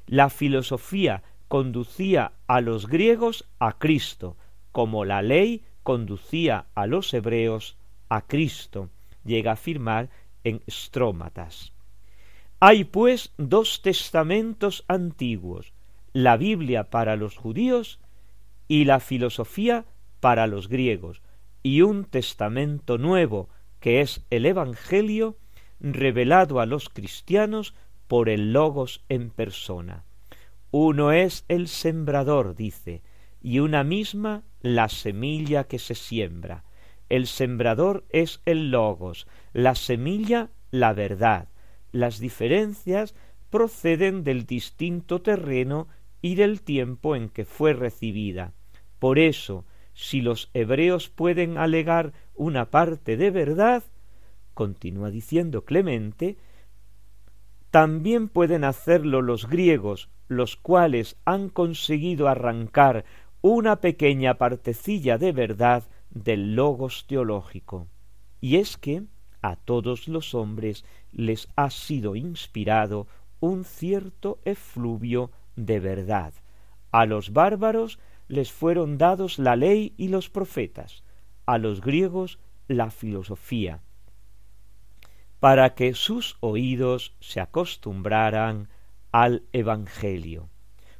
La 0.07 0.29
filosofía 0.29 1.23
conducía 1.49 2.33
a 2.47 2.61
los 2.61 2.89
griegos 2.89 3.49
a 3.59 3.79
Cristo, 3.79 4.37
como 4.71 5.07
la 5.07 5.23
ley 5.23 5.65
conducía 5.83 6.67
a 6.75 6.87
los 6.87 7.15
hebreos 7.15 7.79
a 8.11 8.21
Cristo, 8.27 8.91
llega 9.25 9.53
a 9.53 9.55
afirmar 9.55 10.11
en 10.45 10.61
Strómatas. 10.69 11.73
Hay 12.63 12.85
pues 12.85 13.33
dos 13.39 13.81
testamentos 13.81 14.85
antiguos, 14.87 15.73
la 16.13 16.37
Biblia 16.37 16.91
para 16.91 17.17
los 17.17 17.39
judíos 17.39 18.01
y 18.69 18.85
la 18.85 19.01
filosofía 19.01 19.87
para 20.21 20.47
los 20.47 20.69
griegos, 20.69 21.23
y 21.63 21.81
un 21.81 22.05
testamento 22.05 22.99
nuevo, 22.99 23.49
que 23.81 24.03
es 24.03 24.27
el 24.29 24.45
Evangelio, 24.45 25.39
revelado 25.81 26.61
a 26.61 26.67
los 26.67 26.91
cristianos 26.91 27.75
por 28.07 28.29
el 28.29 28.53
Logos 28.53 29.07
en 29.09 29.31
persona. 29.31 30.05
Uno 30.71 31.13
es 31.13 31.47
el 31.49 31.67
sembrador, 31.67 32.55
dice, 32.55 33.03
y 33.41 33.61
una 33.61 33.85
misma 33.85 34.43
la 34.61 34.91
semilla 34.91 35.65
que 35.65 35.79
se 35.79 35.95
siembra. 35.95 36.65
El 37.09 37.27
sembrador 37.27 38.05
es 38.11 38.43
el 38.45 38.71
Logos, 38.71 39.27
la 39.55 39.75
semilla 39.75 40.51
la 40.71 40.93
verdad. 40.93 41.49
Las 41.93 42.19
diferencias 42.21 43.15
proceden 43.51 44.25
del 44.25 44.47
distinto 44.47 45.21
terreno 45.21 45.89
y 46.23 46.35
del 46.37 46.63
tiempo 46.63 47.17
en 47.17 47.29
que 47.29 47.45
fue 47.45 47.73
recibida. 47.73 48.53
Por 48.99 49.19
eso, 49.19 49.65
si 49.95 50.21
los 50.21 50.51
hebreos 50.55 51.09
pueden 51.09 51.59
alegar 51.59 52.13
una 52.35 52.71
parte 52.71 53.17
de 53.17 53.31
verdad, 53.31 53.83
continúa 54.55 55.11
diciendo 55.11 55.65
Clemente, 55.65 56.37
también 57.71 58.29
pueden 58.29 58.65
hacerlo 58.65 59.23
los 59.23 59.49
griegos, 59.49 60.09
los 60.29 60.57
cuales 60.57 61.17
han 61.25 61.49
conseguido 61.49 62.29
arrancar 62.29 63.05
una 63.43 63.81
pequeña 63.81 64.35
partecilla 64.35 65.19
de 65.19 65.33
verdad 65.33 65.85
del 66.11 66.55
logos 66.55 67.07
teológico. 67.07 67.89
Y 68.41 68.57
es 68.57 68.77
que 68.77 69.05
a 69.43 69.57
todos 69.57 70.09
los 70.09 70.35
hombres 70.35 70.85
les 71.13 71.49
ha 71.57 71.71
sido 71.71 72.17
inspirado 72.17 73.07
un 73.41 73.65
cierto 73.65 74.41
efluvio 74.45 75.31
de 75.57 75.81
verdad. 75.81 76.33
A 76.93 77.07
los 77.07 77.33
bárbaros 77.33 77.99
les 78.29 78.53
fueron 78.53 78.99
dados 78.99 79.39
la 79.39 79.57
ley 79.57 79.95
y 79.97 80.09
los 80.09 80.29
profetas, 80.29 81.03
a 81.47 81.59
los 81.59 81.81
griegos 81.81 82.39
la 82.69 82.91
filosofía, 82.91 83.81
para 85.41 85.75
que 85.75 85.95
sus 85.95 86.37
oídos 86.41 87.15
se 87.21 87.41
acostumbraran 87.41 88.69
al 89.11 89.43
Evangelio. 89.53 90.49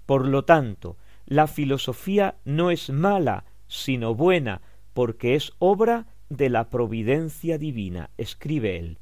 Por 0.07 0.27
lo 0.27 0.45
tanto, 0.45 0.97
la 1.27 1.47
filosofía 1.47 2.37
no 2.45 2.73
es 2.73 2.91
mala, 2.91 3.45
sino 3.69 4.15
buena, 4.15 4.63
porque 4.95 5.37
es 5.37 5.53
obra 5.61 6.07
de 6.31 6.49
la 6.49 6.71
providencia 6.71 7.59
divina, 7.59 8.09
escribe 8.17 8.79
él. 8.79 8.99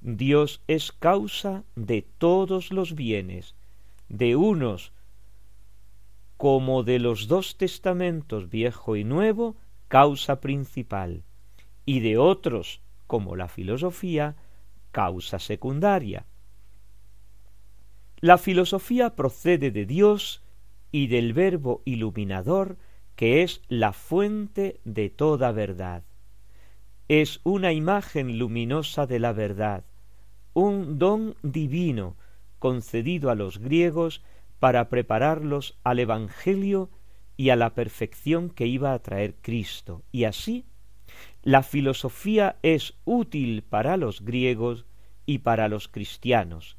Dios 0.00 0.62
es 0.66 0.90
causa 0.90 1.62
de 1.76 2.02
todos 2.02 2.72
los 2.72 2.94
bienes, 2.94 3.54
de 4.08 4.34
unos 4.34 4.92
como 6.36 6.82
de 6.82 6.98
los 6.98 7.28
dos 7.28 7.56
testamentos 7.56 8.50
viejo 8.50 8.96
y 8.96 9.04
nuevo, 9.04 9.56
causa 9.88 10.40
principal, 10.40 11.22
y 11.86 12.00
de 12.00 12.18
otros, 12.18 12.80
como 13.06 13.36
la 13.36 13.48
filosofía, 13.48 14.36
causa 14.90 15.38
secundaria. 15.38 16.26
La 18.18 18.38
filosofía 18.38 19.16
procede 19.16 19.70
de 19.70 19.86
Dios 19.86 20.42
y 20.90 21.06
del 21.06 21.34
Verbo 21.34 21.82
iluminador 21.84 22.78
que 23.16 23.42
es 23.42 23.62
la 23.68 23.92
fuente 23.92 24.80
de 24.84 25.10
toda 25.10 25.52
verdad. 25.52 26.02
Es 27.08 27.40
una 27.44 27.72
imagen 27.74 28.38
luminosa 28.38 29.06
de 29.06 29.18
la 29.18 29.34
verdad, 29.34 29.84
un 30.54 30.98
don 30.98 31.36
divino 31.42 32.16
concedido 32.58 33.30
a 33.30 33.34
los 33.34 33.58
griegos 33.58 34.22
para 34.58 34.88
prepararlos 34.88 35.78
al 35.84 35.98
Evangelio 35.98 36.88
y 37.36 37.50
a 37.50 37.56
la 37.56 37.74
perfección 37.74 38.48
que 38.48 38.66
iba 38.66 38.94
a 38.94 38.98
traer 39.00 39.34
Cristo. 39.42 40.02
Y 40.12 40.24
así, 40.24 40.64
la 41.42 41.62
filosofía 41.62 42.56
es 42.62 42.94
útil 43.04 43.62
para 43.62 43.98
los 43.98 44.24
griegos 44.24 44.86
y 45.26 45.40
para 45.40 45.68
los 45.68 45.88
cristianos. 45.88 46.78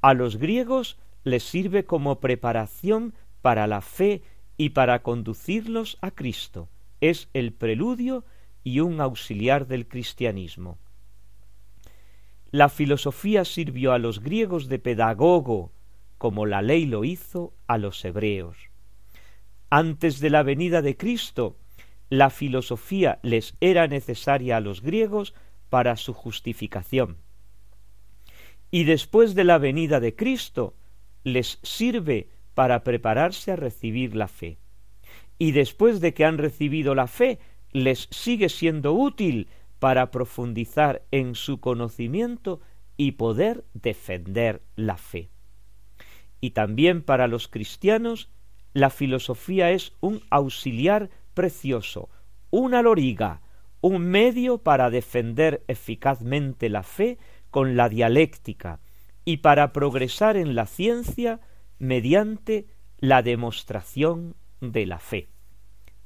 A 0.00 0.14
los 0.14 0.36
griegos 0.36 0.98
les 1.22 1.44
sirve 1.44 1.84
como 1.84 2.18
preparación 2.18 3.14
para 3.40 3.68
la 3.68 3.82
fe 3.82 4.22
y 4.56 4.70
para 4.70 5.04
conducirlos 5.04 5.96
a 6.00 6.10
Cristo. 6.10 6.68
Es 7.00 7.28
el 7.34 7.52
preludio 7.52 8.24
y 8.64 8.80
un 8.80 9.00
auxiliar 9.00 9.66
del 9.66 9.88
cristianismo. 9.88 10.78
La 12.50 12.68
filosofía 12.68 13.44
sirvió 13.44 13.92
a 13.92 13.98
los 13.98 14.20
griegos 14.20 14.68
de 14.68 14.78
pedagogo, 14.78 15.72
como 16.18 16.46
la 16.46 16.62
ley 16.62 16.84
lo 16.84 17.04
hizo 17.04 17.54
a 17.66 17.78
los 17.78 18.04
hebreos. 18.04 18.56
Antes 19.70 20.18
de 20.18 20.30
la 20.30 20.42
venida 20.42 20.82
de 20.82 20.96
Cristo, 20.96 21.56
la 22.08 22.28
filosofía 22.28 23.20
les 23.22 23.54
era 23.60 23.86
necesaria 23.86 24.56
a 24.56 24.60
los 24.60 24.82
griegos 24.82 25.32
para 25.68 25.96
su 25.96 26.12
justificación. 26.12 27.18
Y 28.72 28.84
después 28.84 29.34
de 29.36 29.44
la 29.44 29.58
venida 29.58 30.00
de 30.00 30.16
Cristo, 30.16 30.74
les 31.22 31.60
sirve 31.62 32.28
para 32.54 32.82
prepararse 32.82 33.52
a 33.52 33.56
recibir 33.56 34.16
la 34.16 34.28
fe. 34.28 34.58
Y 35.38 35.52
después 35.52 36.00
de 36.00 36.14
que 36.14 36.24
han 36.24 36.38
recibido 36.38 36.94
la 36.94 37.06
fe, 37.06 37.38
les 37.72 38.08
sigue 38.10 38.48
siendo 38.48 38.92
útil 38.92 39.48
para 39.78 40.10
profundizar 40.10 41.02
en 41.10 41.34
su 41.34 41.60
conocimiento 41.60 42.60
y 42.96 43.12
poder 43.12 43.64
defender 43.72 44.62
la 44.76 44.96
fe. 44.96 45.30
Y 46.40 46.50
también 46.50 47.02
para 47.02 47.28
los 47.28 47.48
cristianos 47.48 48.30
la 48.72 48.90
filosofía 48.90 49.70
es 49.70 49.94
un 50.00 50.22
auxiliar 50.30 51.10
precioso, 51.34 52.08
una 52.50 52.82
loriga, 52.82 53.42
un 53.80 54.02
medio 54.02 54.58
para 54.58 54.90
defender 54.90 55.64
eficazmente 55.66 56.68
la 56.68 56.82
fe 56.82 57.18
con 57.50 57.76
la 57.76 57.88
dialéctica 57.88 58.80
y 59.24 59.38
para 59.38 59.72
progresar 59.72 60.36
en 60.36 60.54
la 60.54 60.66
ciencia 60.66 61.40
mediante 61.78 62.66
la 62.98 63.22
demostración 63.22 64.36
de 64.60 64.86
la 64.86 64.98
fe. 64.98 65.28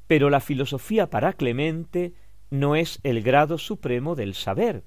Pero 0.06 0.30
la 0.30 0.40
filosofía 0.40 1.10
para 1.10 1.32
Clemente 1.32 2.14
no 2.50 2.76
es 2.76 3.00
el 3.02 3.22
grado 3.22 3.58
supremo 3.58 4.14
del 4.14 4.34
saber. 4.34 4.84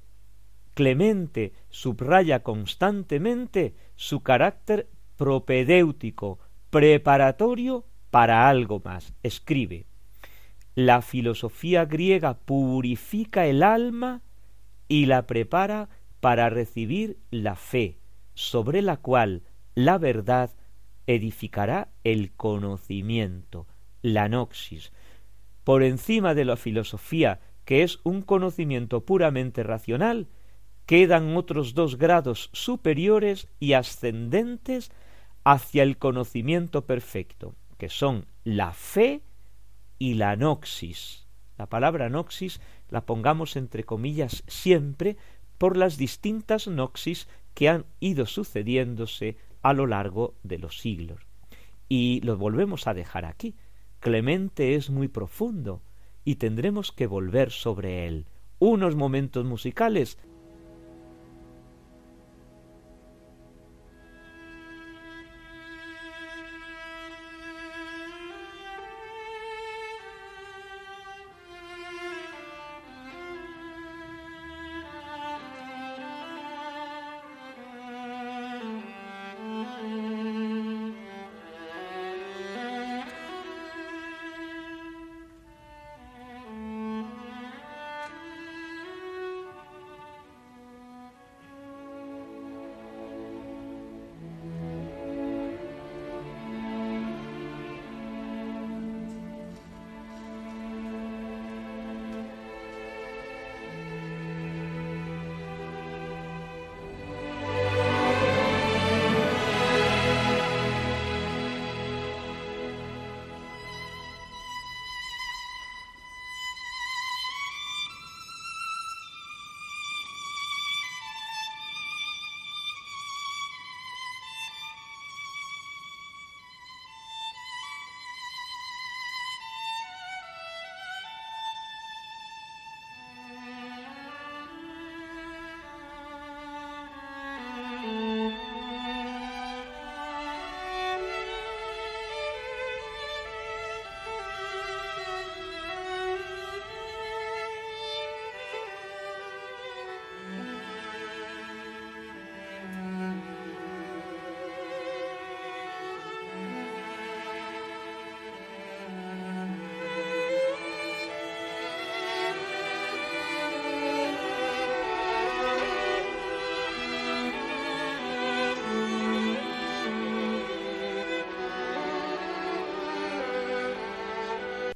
Clemente 0.73 1.53
subraya 1.69 2.43
constantemente 2.43 3.73
su 3.95 4.21
carácter 4.21 4.88
propedéutico, 5.15 6.39
preparatorio 6.69 7.86
para 8.12 8.47
algo 8.47 8.82
más. 8.84 9.13
Escribe, 9.23 9.86
la 10.75 11.01
filosofía 11.01 11.86
griega 11.86 12.38
purifica 12.38 13.47
el 13.47 13.63
alma 13.63 14.21
y 14.88 15.08
la 15.08 15.25
prepara 15.25 15.89
para 16.19 16.49
recibir 16.49 17.17
la 17.32 17.56
fe, 17.56 17.97
sobre 18.36 18.82
la 18.84 18.97
cual 18.97 19.43
la 19.73 19.97
verdad 19.97 20.51
edificará 21.08 21.89
el 22.03 22.32
conocimiento, 22.34 23.65
la 24.01 24.30
noxis. 24.30 24.91
Por 25.67 25.84
encima 25.84 26.34
de 26.34 26.45
la 26.45 26.56
filosofía, 26.56 27.41
que 27.65 27.84
es 27.84 27.99
un 28.03 28.21
conocimiento 28.21 29.03
puramente 29.03 29.63
racional, 29.63 30.30
quedan 30.86 31.36
otros 31.36 31.73
dos 31.73 31.97
grados 31.97 32.49
superiores 32.53 33.49
y 33.60 33.73
ascendentes 33.73 34.93
hacia 35.43 35.84
el 35.84 35.97
conocimiento 35.97 36.86
perfecto, 36.86 37.53
que 37.77 37.89
son 37.89 38.27
la 38.45 38.71
fe 38.71 39.23
y 39.99 40.13
la 40.13 40.38
noxis. 40.38 41.27
La 41.58 41.65
palabra 41.65 42.08
noxis 42.08 42.62
la 42.88 43.06
pongamos 43.06 43.58
entre 43.58 43.84
comillas 43.84 44.45
siempre 44.47 45.17
por 45.58 45.75
las 45.75 45.97
distintas 45.97 46.69
noxis 46.69 47.27
que 47.53 47.67
han 47.67 47.86
ido 47.99 48.25
sucediéndose 48.25 49.36
a 49.63 49.73
lo 49.73 49.86
largo 49.86 50.34
de 50.43 50.60
los 50.60 50.80
siglos. 50.80 51.27
Y 51.89 52.21
lo 52.21 52.38
volvemos 52.38 52.88
a 52.88 52.93
dejar 52.93 53.25
aquí. 53.25 53.53
Clemente 54.08 54.76
es 54.76 54.89
muy 54.89 55.10
profundo 55.10 55.82
y 56.24 56.36
tendremos 56.36 56.93
que 56.93 57.08
volver 57.08 57.52
sobre 57.52 58.08
él. 58.08 58.26
Unos 58.58 58.96
momentos 58.96 59.43
musicales 59.43 60.17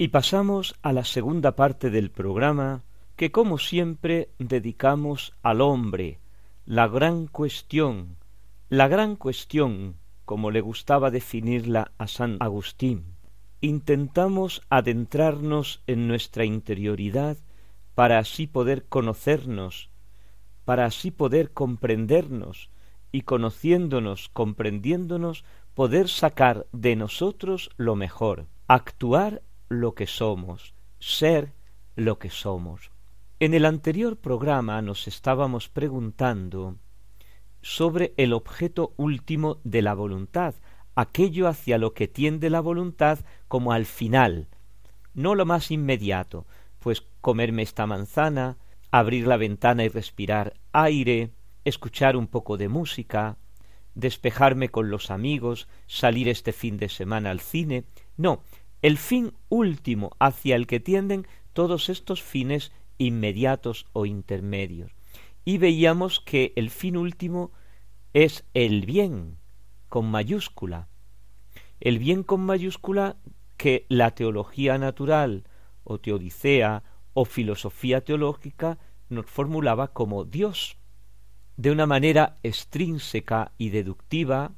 Y 0.02 0.08
pasamos 0.08 0.74
a 0.82 0.94
la 0.94 1.06
segunda 1.06 1.56
parte 1.56 1.92
del 1.92 2.10
programa 2.10 2.82
que 3.16 3.32
como 3.32 3.60
siempre 3.60 4.32
dedicamos 4.40 5.36
al 5.44 5.62
hombre, 5.62 6.20
la 6.66 6.88
gran 6.88 7.28
cuestión, 7.28 8.18
la 8.68 8.88
gran 8.88 9.16
cuestión, 9.16 9.98
como 10.26 10.50
le 10.50 10.60
gustaba 10.60 11.12
definirla 11.12 11.92
a 12.00 12.08
San 12.08 12.38
Agustín. 12.40 13.14
Intentamos 13.60 14.64
adentrarnos 14.72 15.84
en 15.86 16.08
nuestra 16.08 16.46
interioridad 16.46 17.38
para 17.94 18.18
así 18.18 18.48
poder 18.48 18.88
conocernos, 18.88 19.92
para 20.66 20.86
así 20.86 21.12
poder 21.12 21.52
comprendernos 21.52 22.72
y 23.12 23.22
conociéndonos, 23.22 24.30
comprendiéndonos, 24.30 25.46
poder 25.76 26.10
sacar 26.10 26.66
de 26.72 26.96
nosotros 26.96 27.70
lo 27.78 27.96
mejor, 27.96 28.48
actuar 28.68 29.44
lo 29.72 29.96
que 29.96 30.06
somos, 30.06 30.76
ser 31.00 31.54
lo 31.96 32.20
que 32.20 32.30
somos. 32.30 32.92
En 33.40 33.54
el 33.54 33.66
anterior 33.66 34.18
programa 34.18 34.82
nos 34.82 35.08
estábamos 35.08 35.70
preguntando 35.70 36.76
sobre 37.62 38.14
el 38.18 38.34
objeto 38.34 38.94
último 38.98 39.60
de 39.64 39.82
la 39.82 39.94
voluntad, 39.94 40.56
aquello 40.94 41.48
hacia 41.48 41.78
lo 41.78 41.94
que 41.94 42.08
tiende 42.08 42.50
la 42.50 42.60
voluntad 42.60 43.20
como 43.48 43.72
al 43.72 43.86
final, 43.86 44.50
no 45.14 45.36
lo 45.36 45.46
más 45.46 45.72
inmediato, 45.72 46.46
pues 46.80 47.04
comerme 47.22 47.62
esta 47.62 47.88
manzana, 47.88 48.58
abrir 48.92 49.26
la 49.26 49.38
ventana 49.38 49.86
y 49.86 49.88
respirar 49.88 50.54
aire, 50.74 51.32
escuchar 51.64 52.18
un 52.18 52.28
poco 52.28 52.58
de 52.58 52.68
música, 52.68 53.38
despejarme 53.96 54.70
con 54.70 54.90
los 54.90 55.12
amigos, 55.12 55.68
salir 55.88 56.28
este 56.28 56.52
fin 56.52 56.78
de 56.78 56.90
semana 56.90 57.32
al 57.32 57.40
cine. 57.40 57.86
No, 58.18 58.44
el 58.82 58.98
fin 58.98 59.34
último 59.50 60.12
hacia 60.20 60.56
el 60.56 60.68
que 60.68 60.80
tienden 60.80 61.28
todos 61.54 61.90
estos 61.90 62.22
fines 62.22 62.72
inmediatos 62.98 63.86
o 63.94 64.06
intermedios. 64.06 64.92
Y 65.46 65.58
veíamos 65.58 66.20
que 66.20 66.54
el 66.56 66.70
fin 66.70 66.98
último 66.98 67.52
es 68.14 68.46
el 68.54 68.86
bien 68.86 69.38
con 69.90 70.10
mayúscula. 70.10 70.88
El 71.80 72.00
bien 72.00 72.24
con 72.24 72.42
mayúscula 72.42 73.18
que 73.58 73.86
la 73.90 74.12
teología 74.12 74.78
natural 74.78 75.46
o 75.84 76.00
teodicea 76.00 76.84
o 77.14 77.26
filosofía 77.26 78.02
teológica 78.02 78.80
nos 79.10 79.26
formulaba 79.26 79.90
como 79.90 80.24
Dios. 80.24 80.78
De 81.58 81.72
una 81.72 81.86
manera 81.86 82.36
extrínseca 82.44 83.52
y 83.58 83.70
deductiva 83.70 84.54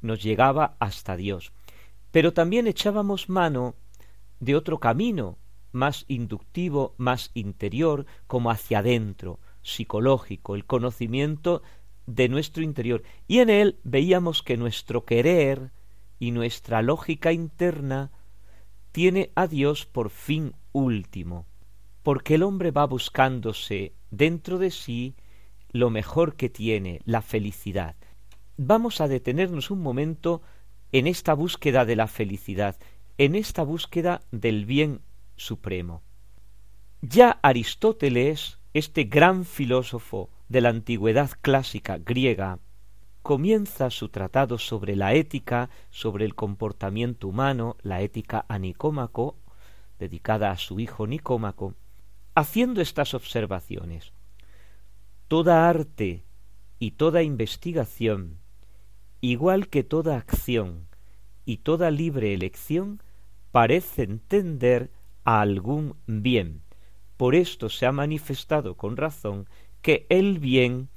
nos 0.00 0.22
llegaba 0.22 0.76
hasta 0.78 1.16
Dios. 1.16 1.52
Pero 2.12 2.32
también 2.32 2.68
echábamos 2.68 3.28
mano 3.28 3.74
de 4.38 4.54
otro 4.54 4.78
camino, 4.78 5.38
más 5.72 6.04
inductivo, 6.06 6.94
más 6.98 7.30
interior, 7.34 8.06
como 8.26 8.50
hacia 8.50 8.78
adentro, 8.78 9.40
psicológico, 9.62 10.54
el 10.54 10.66
conocimiento 10.66 11.62
de 12.06 12.28
nuestro 12.28 12.62
interior. 12.62 13.02
Y 13.26 13.38
en 13.38 13.50
él 13.50 13.80
veíamos 13.82 14.42
que 14.42 14.56
nuestro 14.56 15.04
querer 15.04 15.72
y 16.18 16.30
nuestra 16.30 16.82
lógica 16.82 17.32
interna 17.32 18.12
tiene 18.92 19.32
a 19.34 19.46
Dios 19.46 19.86
por 19.86 20.10
fin 20.10 20.54
último, 20.72 21.46
porque 22.02 22.34
el 22.34 22.42
hombre 22.42 22.70
va 22.70 22.84
buscándose 22.86 23.94
dentro 24.10 24.58
de 24.58 24.70
sí 24.70 25.16
lo 25.70 25.88
mejor 25.88 26.36
que 26.36 26.50
tiene, 26.50 27.00
la 27.06 27.22
felicidad. 27.22 27.96
Vamos 28.58 29.00
a 29.00 29.08
detenernos 29.08 29.70
un 29.70 29.80
momento 29.80 30.42
en 30.92 31.06
esta 31.06 31.34
búsqueda 31.34 31.84
de 31.84 31.96
la 31.96 32.06
felicidad, 32.06 32.76
en 33.18 33.34
esta 33.34 33.62
búsqueda 33.62 34.22
del 34.30 34.66
bien 34.66 35.00
supremo. 35.36 36.02
Ya 37.00 37.40
Aristóteles, 37.42 38.58
este 38.74 39.04
gran 39.04 39.44
filósofo 39.44 40.30
de 40.48 40.60
la 40.60 40.68
antigüedad 40.68 41.30
clásica 41.40 41.98
griega, 41.98 42.58
comienza 43.22 43.90
su 43.90 44.08
tratado 44.08 44.58
sobre 44.58 44.96
la 44.96 45.14
ética, 45.14 45.70
sobre 45.90 46.24
el 46.24 46.34
comportamiento 46.34 47.28
humano, 47.28 47.76
la 47.82 48.02
ética 48.02 48.44
a 48.48 48.58
Nicómaco, 48.58 49.36
dedicada 49.98 50.50
a 50.50 50.58
su 50.58 50.80
hijo 50.80 51.06
Nicómaco, 51.06 51.74
haciendo 52.34 52.80
estas 52.80 53.14
observaciones. 53.14 54.12
Toda 55.28 55.68
arte 55.68 56.24
y 56.78 56.92
toda 56.92 57.22
investigación, 57.22 58.41
igual 59.22 59.68
que 59.68 59.84
toda 59.84 60.18
acción 60.18 60.88
y 61.46 61.58
toda 61.58 61.90
libre 61.90 62.34
elección, 62.34 63.02
parecen 63.52 64.18
tender 64.18 64.90
a 65.24 65.40
algún 65.40 65.96
bien. 66.06 66.62
Por 67.16 67.34
esto 67.34 67.70
se 67.70 67.86
ha 67.86 67.92
manifestado 67.92 68.76
con 68.76 68.96
razón 68.96 69.48
que 69.80 70.06
el 70.10 70.38
bien 70.38 70.88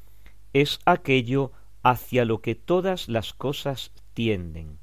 es 0.53 0.79
aquello 0.85 1.51
hacia 1.83 2.25
lo 2.25 2.41
que 2.41 2.55
todas 2.55 3.07
las 3.07 3.33
cosas 3.33 3.91
tienden. 4.13 4.79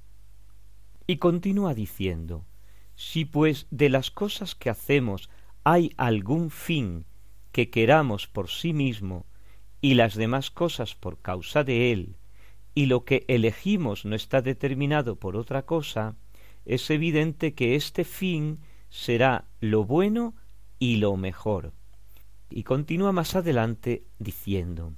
Y 1.08 1.16
continúa 1.16 1.74
diciendo, 1.74 2.46
si 2.94 3.24
pues 3.24 3.66
de 3.70 3.88
las 3.88 4.12
cosas 4.12 4.54
que 4.54 4.70
hacemos 4.70 5.30
hay 5.64 5.92
algún 5.96 6.50
fin 6.50 7.06
que 7.50 7.70
queramos 7.70 8.28
por 8.28 8.48
sí 8.48 8.72
mismo 8.72 9.26
y 9.80 9.94
las 9.94 10.14
demás 10.14 10.52
cosas 10.52 10.94
por 10.94 11.20
causa 11.20 11.64
de 11.64 11.90
él, 11.90 12.16
y 12.74 12.86
lo 12.86 13.04
que 13.04 13.24
elegimos 13.28 14.04
no 14.04 14.16
está 14.16 14.42
determinado 14.42 15.16
por 15.16 15.36
otra 15.36 15.62
cosa, 15.62 16.16
es 16.64 16.88
evidente 16.90 17.54
que 17.54 17.74
este 17.74 18.04
fin 18.04 18.60
será 18.88 19.48
lo 19.60 19.84
bueno 19.84 20.34
y 20.78 20.96
lo 20.96 21.16
mejor. 21.16 21.72
Y 22.50 22.64
continúa 22.64 23.12
más 23.12 23.34
adelante 23.34 24.04
diciendo, 24.18 24.92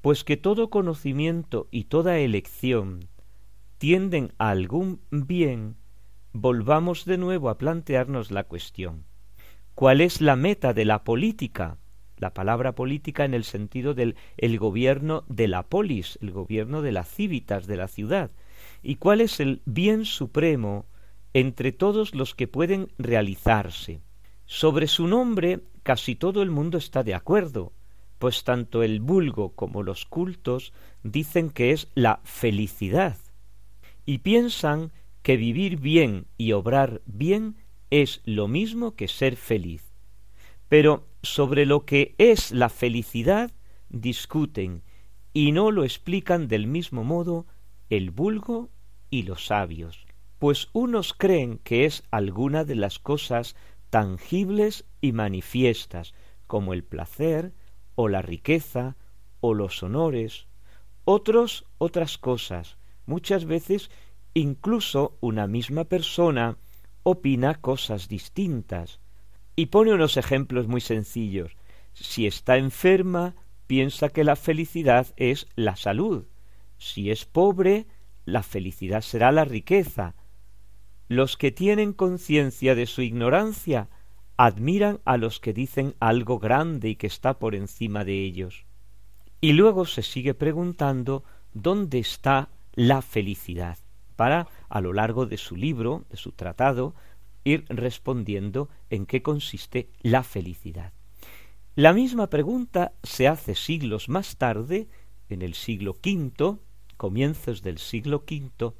pues 0.00 0.24
que 0.24 0.36
todo 0.36 0.70
conocimiento 0.70 1.68
y 1.70 1.84
toda 1.84 2.18
elección 2.18 3.08
tienden 3.78 4.32
a 4.38 4.50
algún 4.50 5.00
bien, 5.10 5.76
volvamos 6.32 7.04
de 7.04 7.18
nuevo 7.18 7.48
a 7.48 7.58
plantearnos 7.58 8.30
la 8.30 8.44
cuestión. 8.44 9.04
¿Cuál 9.74 10.00
es 10.00 10.20
la 10.20 10.34
meta 10.34 10.74
de 10.74 10.84
la 10.84 11.04
política? 11.04 11.78
La 12.18 12.34
palabra 12.34 12.74
política 12.74 13.24
en 13.24 13.34
el 13.34 13.44
sentido 13.44 13.94
del 13.94 14.16
el 14.36 14.58
gobierno 14.58 15.24
de 15.28 15.48
la 15.48 15.62
polis, 15.62 16.18
el 16.20 16.32
gobierno 16.32 16.82
de 16.82 16.92
las 16.92 17.08
cívitas 17.08 17.66
de 17.66 17.76
la 17.76 17.88
ciudad. 17.88 18.30
¿Y 18.82 18.96
cuál 18.96 19.20
es 19.20 19.40
el 19.40 19.62
bien 19.64 20.04
supremo 20.04 20.86
entre 21.32 21.72
todos 21.72 22.14
los 22.14 22.34
que 22.34 22.48
pueden 22.48 22.88
realizarse? 22.98 24.00
Sobre 24.46 24.86
su 24.86 25.06
nombre 25.06 25.60
casi 25.82 26.16
todo 26.16 26.42
el 26.42 26.50
mundo 26.50 26.76
está 26.76 27.02
de 27.02 27.14
acuerdo, 27.14 27.72
pues 28.18 28.44
tanto 28.44 28.82
el 28.82 29.00
vulgo 29.00 29.54
como 29.54 29.82
los 29.82 30.04
cultos 30.04 30.72
dicen 31.02 31.50
que 31.50 31.70
es 31.70 31.88
la 31.94 32.20
felicidad, 32.24 33.16
y 34.04 34.18
piensan 34.18 34.92
que 35.22 35.36
vivir 35.36 35.78
bien 35.78 36.26
y 36.36 36.52
obrar 36.52 37.00
bien 37.06 37.56
es 37.90 38.20
lo 38.24 38.48
mismo 38.48 38.96
que 38.96 39.08
ser 39.08 39.36
feliz. 39.36 39.87
Pero 40.68 41.08
sobre 41.22 41.66
lo 41.66 41.84
que 41.84 42.14
es 42.18 42.52
la 42.52 42.68
felicidad 42.68 43.52
discuten 43.88 44.82
y 45.32 45.52
no 45.52 45.70
lo 45.70 45.84
explican 45.84 46.48
del 46.48 46.66
mismo 46.66 47.04
modo 47.04 47.46
el 47.90 48.10
vulgo 48.10 48.70
y 49.10 49.22
los 49.22 49.46
sabios, 49.46 50.06
pues 50.38 50.68
unos 50.72 51.14
creen 51.14 51.58
que 51.58 51.84
es 51.84 52.04
alguna 52.10 52.64
de 52.64 52.74
las 52.74 52.98
cosas 52.98 53.56
tangibles 53.90 54.84
y 55.00 55.12
manifiestas, 55.12 56.14
como 56.46 56.72
el 56.72 56.84
placer, 56.84 57.54
o 57.94 58.08
la 58.08 58.22
riqueza 58.22 58.96
o 59.40 59.54
los 59.54 59.82
honores, 59.82 60.46
otros 61.04 61.66
otras 61.78 62.18
cosas. 62.18 62.78
Muchas 63.06 63.44
veces 63.44 63.90
incluso 64.34 65.16
una 65.20 65.46
misma 65.46 65.84
persona 65.84 66.58
opina 67.02 67.54
cosas 67.54 68.08
distintas. 68.08 69.00
Y 69.58 69.66
pone 69.66 69.92
unos 69.92 70.16
ejemplos 70.16 70.68
muy 70.68 70.80
sencillos. 70.80 71.56
Si 71.92 72.28
está 72.28 72.58
enferma, 72.58 73.34
piensa 73.66 74.08
que 74.08 74.22
la 74.22 74.36
felicidad 74.36 75.08
es 75.16 75.48
la 75.56 75.74
salud. 75.74 76.26
Si 76.76 77.10
es 77.10 77.24
pobre, 77.24 77.88
la 78.24 78.44
felicidad 78.44 79.00
será 79.00 79.32
la 79.32 79.44
riqueza. 79.44 80.14
Los 81.08 81.36
que 81.36 81.50
tienen 81.50 81.92
conciencia 81.92 82.76
de 82.76 82.86
su 82.86 83.02
ignorancia 83.02 83.88
admiran 84.36 85.00
a 85.04 85.16
los 85.16 85.40
que 85.40 85.52
dicen 85.52 85.96
algo 85.98 86.38
grande 86.38 86.90
y 86.90 86.94
que 86.94 87.08
está 87.08 87.40
por 87.40 87.56
encima 87.56 88.04
de 88.04 88.22
ellos. 88.22 88.64
Y 89.40 89.54
luego 89.54 89.86
se 89.86 90.04
sigue 90.04 90.34
preguntando 90.34 91.24
dónde 91.52 91.98
está 91.98 92.50
la 92.74 93.02
felicidad, 93.02 93.76
para, 94.14 94.46
a 94.68 94.80
lo 94.80 94.92
largo 94.92 95.26
de 95.26 95.36
su 95.36 95.56
libro, 95.56 96.04
de 96.10 96.16
su 96.16 96.30
tratado, 96.30 96.94
ir 97.44 97.64
respondiendo 97.68 98.68
en 98.90 99.06
qué 99.06 99.22
consiste 99.22 99.90
la 100.02 100.22
felicidad. 100.22 100.92
La 101.74 101.92
misma 101.92 102.28
pregunta 102.28 102.92
se 103.02 103.28
hace 103.28 103.54
siglos 103.54 104.08
más 104.08 104.36
tarde, 104.36 104.88
en 105.28 105.42
el 105.42 105.54
siglo 105.54 105.96
V, 106.04 106.58
comienzos 106.96 107.62
del 107.62 107.78
siglo 107.78 108.24
V, 108.28 108.72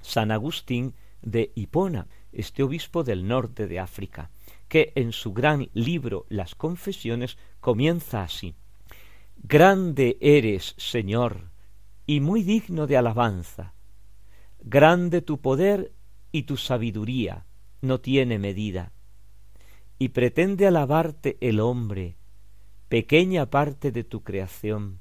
San 0.00 0.30
Agustín 0.30 0.94
de 1.22 1.52
Hipona, 1.54 2.06
este 2.32 2.62
obispo 2.62 3.02
del 3.02 3.26
norte 3.26 3.66
de 3.66 3.80
África 3.80 4.30
que 4.70 4.92
en 4.94 5.12
su 5.12 5.32
gran 5.32 5.68
libro 5.74 6.26
Las 6.28 6.54
Confesiones 6.54 7.36
comienza 7.58 8.22
así. 8.22 8.54
Grande 9.36 10.16
eres, 10.20 10.74
Señor, 10.78 11.50
y 12.06 12.20
muy 12.20 12.44
digno 12.44 12.86
de 12.86 12.96
alabanza. 12.96 13.74
Grande 14.60 15.22
tu 15.22 15.40
poder 15.40 15.92
y 16.30 16.44
tu 16.44 16.56
sabiduría 16.56 17.46
no 17.80 18.00
tiene 18.00 18.38
medida. 18.38 18.92
Y 19.98 20.10
pretende 20.10 20.66
alabarte 20.66 21.36
el 21.40 21.60
hombre, 21.60 22.16
pequeña 22.88 23.50
parte 23.50 23.92
de 23.92 24.04
tu 24.04 24.22
creación, 24.22 25.00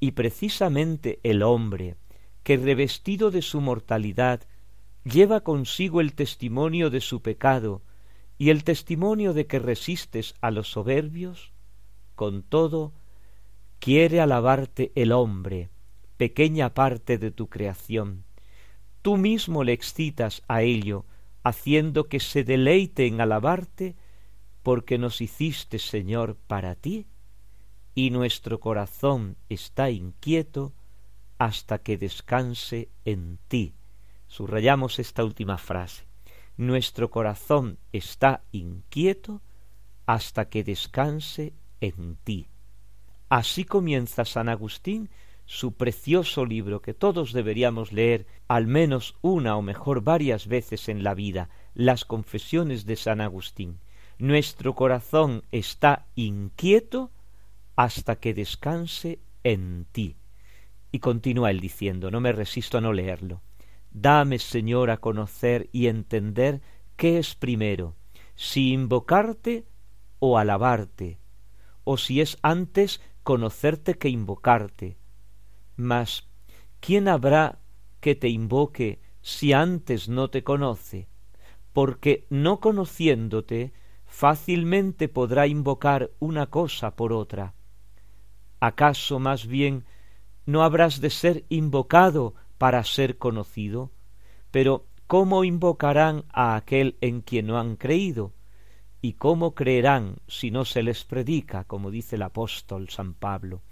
y 0.00 0.12
precisamente 0.12 1.18
el 1.22 1.42
hombre, 1.42 1.96
que 2.42 2.56
revestido 2.56 3.30
de 3.30 3.42
su 3.42 3.60
mortalidad, 3.60 4.42
lleva 5.04 5.40
consigo 5.40 6.00
el 6.00 6.14
testimonio 6.14 6.90
de 6.90 7.00
su 7.00 7.22
pecado 7.22 7.82
y 8.36 8.50
el 8.50 8.64
testimonio 8.64 9.32
de 9.32 9.46
que 9.46 9.58
resistes 9.58 10.34
a 10.40 10.50
los 10.50 10.70
soberbios, 10.70 11.52
con 12.14 12.42
todo, 12.42 12.92
quiere 13.78 14.20
alabarte 14.20 14.92
el 14.94 15.12
hombre, 15.12 15.70
pequeña 16.16 16.74
parte 16.74 17.18
de 17.18 17.30
tu 17.30 17.48
creación. 17.48 18.24
Tú 19.02 19.16
mismo 19.16 19.64
le 19.64 19.72
excitas 19.72 20.42
a 20.48 20.62
ello, 20.62 21.04
haciendo 21.48 22.08
que 22.08 22.20
se 22.20 22.44
deleite 22.44 23.06
en 23.06 23.20
alabarte, 23.20 23.96
porque 24.62 24.98
nos 24.98 25.20
hiciste, 25.20 25.78
Señor, 25.78 26.36
para 26.46 26.74
ti, 26.74 27.06
y 27.94 28.10
nuestro 28.10 28.60
corazón 28.60 29.36
está 29.48 29.90
inquieto 29.90 30.72
hasta 31.38 31.78
que 31.78 31.96
descanse 31.96 32.90
en 33.04 33.38
ti. 33.48 33.74
Subrayamos 34.26 34.98
esta 34.98 35.24
última 35.24 35.58
frase. 35.58 36.06
Nuestro 36.56 37.10
corazón 37.10 37.78
está 37.92 38.42
inquieto 38.52 39.42
hasta 40.06 40.48
que 40.48 40.64
descanse 40.64 41.54
en 41.80 42.16
ti. 42.16 42.48
Así 43.28 43.64
comienza 43.64 44.24
San 44.24 44.48
Agustín 44.48 45.10
su 45.48 45.72
precioso 45.72 46.44
libro 46.44 46.82
que 46.82 46.92
todos 46.92 47.32
deberíamos 47.32 47.90
leer 47.90 48.26
al 48.48 48.66
menos 48.66 49.16
una 49.22 49.56
o 49.56 49.62
mejor 49.62 50.02
varias 50.02 50.46
veces 50.46 50.90
en 50.90 51.02
la 51.02 51.14
vida, 51.14 51.48
las 51.72 52.04
confesiones 52.04 52.84
de 52.84 52.96
San 52.96 53.22
Agustín. 53.22 53.78
Nuestro 54.18 54.74
corazón 54.74 55.44
está 55.50 56.04
inquieto 56.16 57.10
hasta 57.76 58.16
que 58.16 58.34
descanse 58.34 59.20
en 59.42 59.86
ti. 59.90 60.16
Y 60.92 60.98
continúa 60.98 61.50
él 61.50 61.60
diciendo, 61.60 62.10
no 62.10 62.20
me 62.20 62.32
resisto 62.32 62.76
a 62.76 62.82
no 62.82 62.92
leerlo. 62.92 63.40
Dame, 63.90 64.38
Señor, 64.38 64.90
a 64.90 64.98
conocer 64.98 65.70
y 65.72 65.86
entender 65.86 66.60
qué 66.96 67.18
es 67.18 67.34
primero, 67.34 67.96
si 68.34 68.74
invocarte 68.74 69.64
o 70.18 70.36
alabarte, 70.36 71.16
o 71.84 71.96
si 71.96 72.20
es 72.20 72.36
antes 72.42 73.00
conocerte 73.22 73.94
que 73.94 74.10
invocarte, 74.10 74.97
mas, 75.78 76.28
¿quién 76.80 77.08
habrá 77.08 77.60
que 78.00 78.14
te 78.14 78.28
invoque 78.28 79.00
si 79.22 79.52
antes 79.52 80.08
no 80.08 80.28
te 80.28 80.42
conoce? 80.42 81.08
Porque 81.72 82.26
no 82.30 82.58
conociéndote, 82.60 83.72
fácilmente 84.04 85.08
podrá 85.08 85.46
invocar 85.46 86.10
una 86.18 86.46
cosa 86.46 86.96
por 86.96 87.12
otra. 87.12 87.54
¿Acaso 88.58 89.20
más 89.20 89.46
bien 89.46 89.84
no 90.46 90.64
habrás 90.64 91.00
de 91.00 91.10
ser 91.10 91.44
invocado 91.48 92.34
para 92.58 92.82
ser 92.82 93.16
conocido? 93.16 93.92
Pero 94.50 94.86
¿cómo 95.06 95.44
invocarán 95.44 96.24
a 96.32 96.56
aquel 96.56 96.96
en 97.00 97.20
quien 97.20 97.46
no 97.46 97.58
han 97.58 97.76
creído? 97.76 98.32
¿Y 99.00 99.12
cómo 99.12 99.54
creerán 99.54 100.16
si 100.26 100.50
no 100.50 100.64
se 100.64 100.82
les 100.82 101.04
predica, 101.04 101.62
como 101.62 101.92
dice 101.92 102.16
el 102.16 102.22
apóstol 102.22 102.88
San 102.88 103.14
Pablo? 103.14 103.62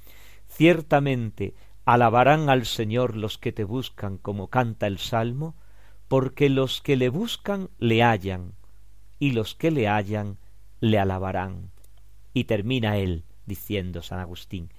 Ciertamente 0.46 1.54
Alabarán 1.86 2.50
al 2.50 2.66
Señor 2.66 3.16
los 3.16 3.38
que 3.38 3.52
te 3.52 3.62
buscan, 3.62 4.18
como 4.18 4.48
canta 4.48 4.88
el 4.88 4.98
Salmo, 4.98 5.54
porque 6.08 6.48
los 6.48 6.82
que 6.82 6.96
le 6.96 7.08
buscan 7.10 7.70
le 7.78 8.02
hallan, 8.02 8.54
y 9.20 9.30
los 9.30 9.54
que 9.54 9.70
le 9.70 9.86
hallan 9.86 10.36
le 10.80 10.98
alabarán. 10.98 11.70
Y 12.34 12.44
termina 12.44 12.98
él 12.98 13.22
diciendo 13.46 14.02
San 14.02 14.18
Agustín, 14.18 14.70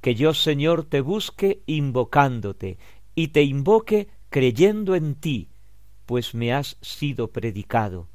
que 0.00 0.14
yo 0.14 0.32
Señor 0.32 0.84
te 0.84 1.00
busque 1.00 1.64
invocándote, 1.66 2.78
y 3.16 3.28
te 3.28 3.42
invoque 3.42 4.08
creyendo 4.30 4.94
en 4.94 5.16
ti, 5.16 5.48
pues 6.06 6.36
me 6.36 6.52
has 6.52 6.76
sido 6.80 7.32
predicado. 7.32 8.06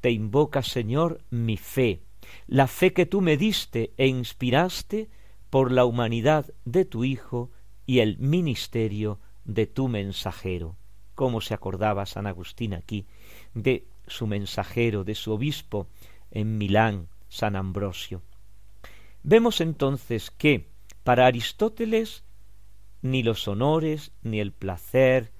Te 0.00 0.12
invoca, 0.12 0.62
Señor, 0.62 1.20
mi 1.30 1.56
fe, 1.56 2.04
la 2.46 2.68
fe 2.68 2.92
que 2.92 3.06
tú 3.06 3.20
me 3.20 3.36
diste 3.36 3.92
e 3.96 4.06
inspiraste 4.06 5.10
por 5.50 5.72
la 5.72 5.84
humanidad 5.84 6.46
de 6.64 6.84
tu 6.84 7.02
Hijo, 7.02 7.50
y 7.92 8.00
el 8.00 8.16
ministerio 8.16 9.20
de 9.44 9.66
tu 9.66 9.86
mensajero. 9.86 10.78
¿Cómo 11.14 11.42
se 11.42 11.52
acordaba 11.52 12.06
San 12.06 12.26
Agustín 12.26 12.72
aquí 12.72 13.06
de 13.52 13.86
su 14.06 14.26
mensajero, 14.26 15.04
de 15.04 15.14
su 15.14 15.30
obispo 15.30 15.88
en 16.30 16.56
Milán, 16.56 17.10
San 17.28 17.54
Ambrosio? 17.54 18.22
Vemos 19.22 19.60
entonces 19.60 20.30
que 20.30 20.70
para 21.04 21.26
Aristóteles 21.26 22.24
ni 23.02 23.22
los 23.22 23.46
honores, 23.46 24.12
ni 24.22 24.40
el 24.40 24.52
placer, 24.52 25.30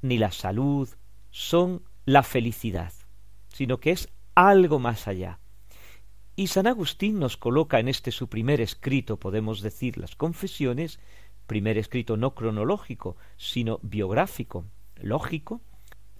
ni 0.00 0.18
la 0.18 0.32
salud 0.32 0.88
son 1.30 1.84
la 2.04 2.24
felicidad, 2.24 2.92
sino 3.46 3.78
que 3.78 3.92
es 3.92 4.08
algo 4.34 4.80
más 4.80 5.06
allá. 5.06 5.38
Y 6.34 6.46
San 6.46 6.66
Agustín 6.66 7.18
nos 7.18 7.36
coloca 7.36 7.78
en 7.78 7.88
este 7.88 8.10
su 8.10 8.28
primer 8.28 8.60
escrito, 8.60 9.18
podemos 9.18 9.60
decir, 9.60 9.98
las 9.98 10.16
confesiones, 10.16 10.98
primer 11.46 11.76
escrito 11.76 12.16
no 12.16 12.34
cronológico, 12.34 13.16
sino 13.36 13.80
biográfico, 13.82 14.64
lógico, 14.96 15.60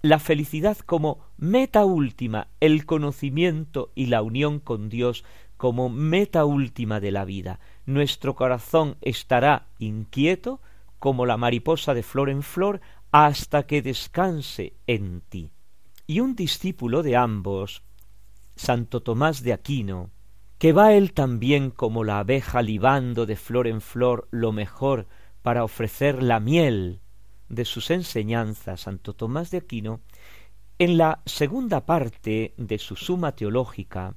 la 0.03 0.19
felicidad 0.19 0.77
como 0.77 1.25
meta 1.37 1.85
última, 1.85 2.49
el 2.59 2.85
conocimiento 2.85 3.91
y 3.95 4.07
la 4.07 4.21
unión 4.21 4.59
con 4.59 4.89
Dios 4.89 5.23
como 5.57 5.89
meta 5.89 6.45
última 6.45 6.99
de 6.99 7.11
la 7.11 7.25
vida. 7.25 7.59
Nuestro 7.85 8.35
corazón 8.35 8.97
estará 9.01 9.67
inquieto 9.79 10.59
como 10.99 11.25
la 11.25 11.37
mariposa 11.37 11.93
de 11.93 12.03
flor 12.03 12.29
en 12.29 12.43
flor 12.43 12.81
hasta 13.11 13.63
que 13.63 13.81
descanse 13.81 14.73
en 14.87 15.21
ti. 15.21 15.51
Y 16.05 16.19
un 16.19 16.35
discípulo 16.35 17.01
de 17.01 17.15
ambos, 17.15 17.81
Santo 18.55 19.01
Tomás 19.01 19.43
de 19.43 19.53
Aquino, 19.53 20.11
que 20.57 20.73
va 20.73 20.93
él 20.93 21.13
también 21.13 21.71
como 21.71 22.03
la 22.03 22.19
abeja 22.19 22.61
libando 22.61 23.25
de 23.25 23.35
flor 23.35 23.67
en 23.67 23.81
flor 23.81 24.27
lo 24.31 24.51
mejor 24.51 25.07
para 25.41 25.63
ofrecer 25.63 26.23
la 26.23 26.39
miel 26.39 27.01
de 27.49 27.65
sus 27.65 27.91
enseñanzas, 27.91 28.81
Santo 28.81 29.13
Tomás 29.13 29.51
de 29.51 29.57
Aquino, 29.57 30.01
en 30.79 30.97
la 30.97 31.21
segunda 31.25 31.85
parte 31.85 32.53
de 32.57 32.79
su 32.79 32.95
Suma 32.95 33.33
Teológica, 33.33 34.15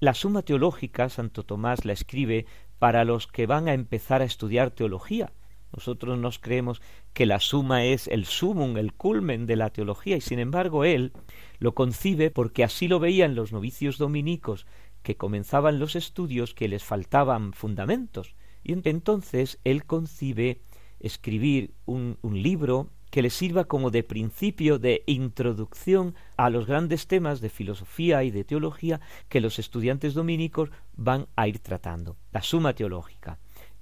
la 0.00 0.12
Suma 0.12 0.42
Teológica 0.42 1.08
Santo 1.08 1.44
Tomás 1.44 1.84
la 1.84 1.92
escribe 1.92 2.46
para 2.78 3.04
los 3.04 3.26
que 3.26 3.46
van 3.46 3.68
a 3.68 3.72
empezar 3.72 4.20
a 4.20 4.26
estudiar 4.26 4.70
teología, 4.70 5.32
nosotros 5.72 6.18
nos 6.18 6.38
creemos 6.38 6.80
que 7.12 7.26
la 7.26 7.40
suma 7.40 7.84
es 7.84 8.08
el 8.08 8.24
sumum, 8.24 8.76
el 8.76 8.92
culmen 8.92 9.46
de 9.46 9.56
la 9.56 9.70
teología, 9.70 10.16
y 10.16 10.20
sin 10.20 10.38
embargo 10.38 10.84
él 10.84 11.12
lo 11.58 11.74
concibe 11.74 12.30
porque 12.30 12.64
así 12.64 12.88
lo 12.88 12.98
veían 13.00 13.34
los 13.34 13.52
novicios 13.52 13.98
dominicos 13.98 14.66
que 15.02 15.16
comenzaban 15.16 15.78
los 15.78 15.96
estudios 15.96 16.54
que 16.54 16.68
les 16.68 16.82
faltaban 16.82 17.52
fundamentos. 17.52 18.34
Y 18.64 18.72
entonces 18.72 19.60
él 19.64 19.84
concibe 19.84 20.60
escribir 20.98 21.74
un, 21.84 22.18
un 22.22 22.42
libro 22.42 22.90
que 23.10 23.22
le 23.22 23.30
sirva 23.30 23.64
como 23.64 23.90
de 23.90 24.02
principio 24.02 24.78
de 24.78 25.04
introducción 25.06 26.14
a 26.36 26.50
los 26.50 26.66
grandes 26.66 27.06
temas 27.06 27.40
de 27.40 27.48
filosofía 27.48 28.24
y 28.24 28.30
de 28.30 28.44
teología 28.44 29.00
que 29.28 29.40
los 29.40 29.58
estudiantes 29.58 30.14
dominicos 30.14 30.70
van 30.96 31.28
a 31.36 31.46
ir 31.48 31.60
tratando. 31.60 32.16
La 32.32 32.42
suma 32.42 32.74
teológica 32.74 33.38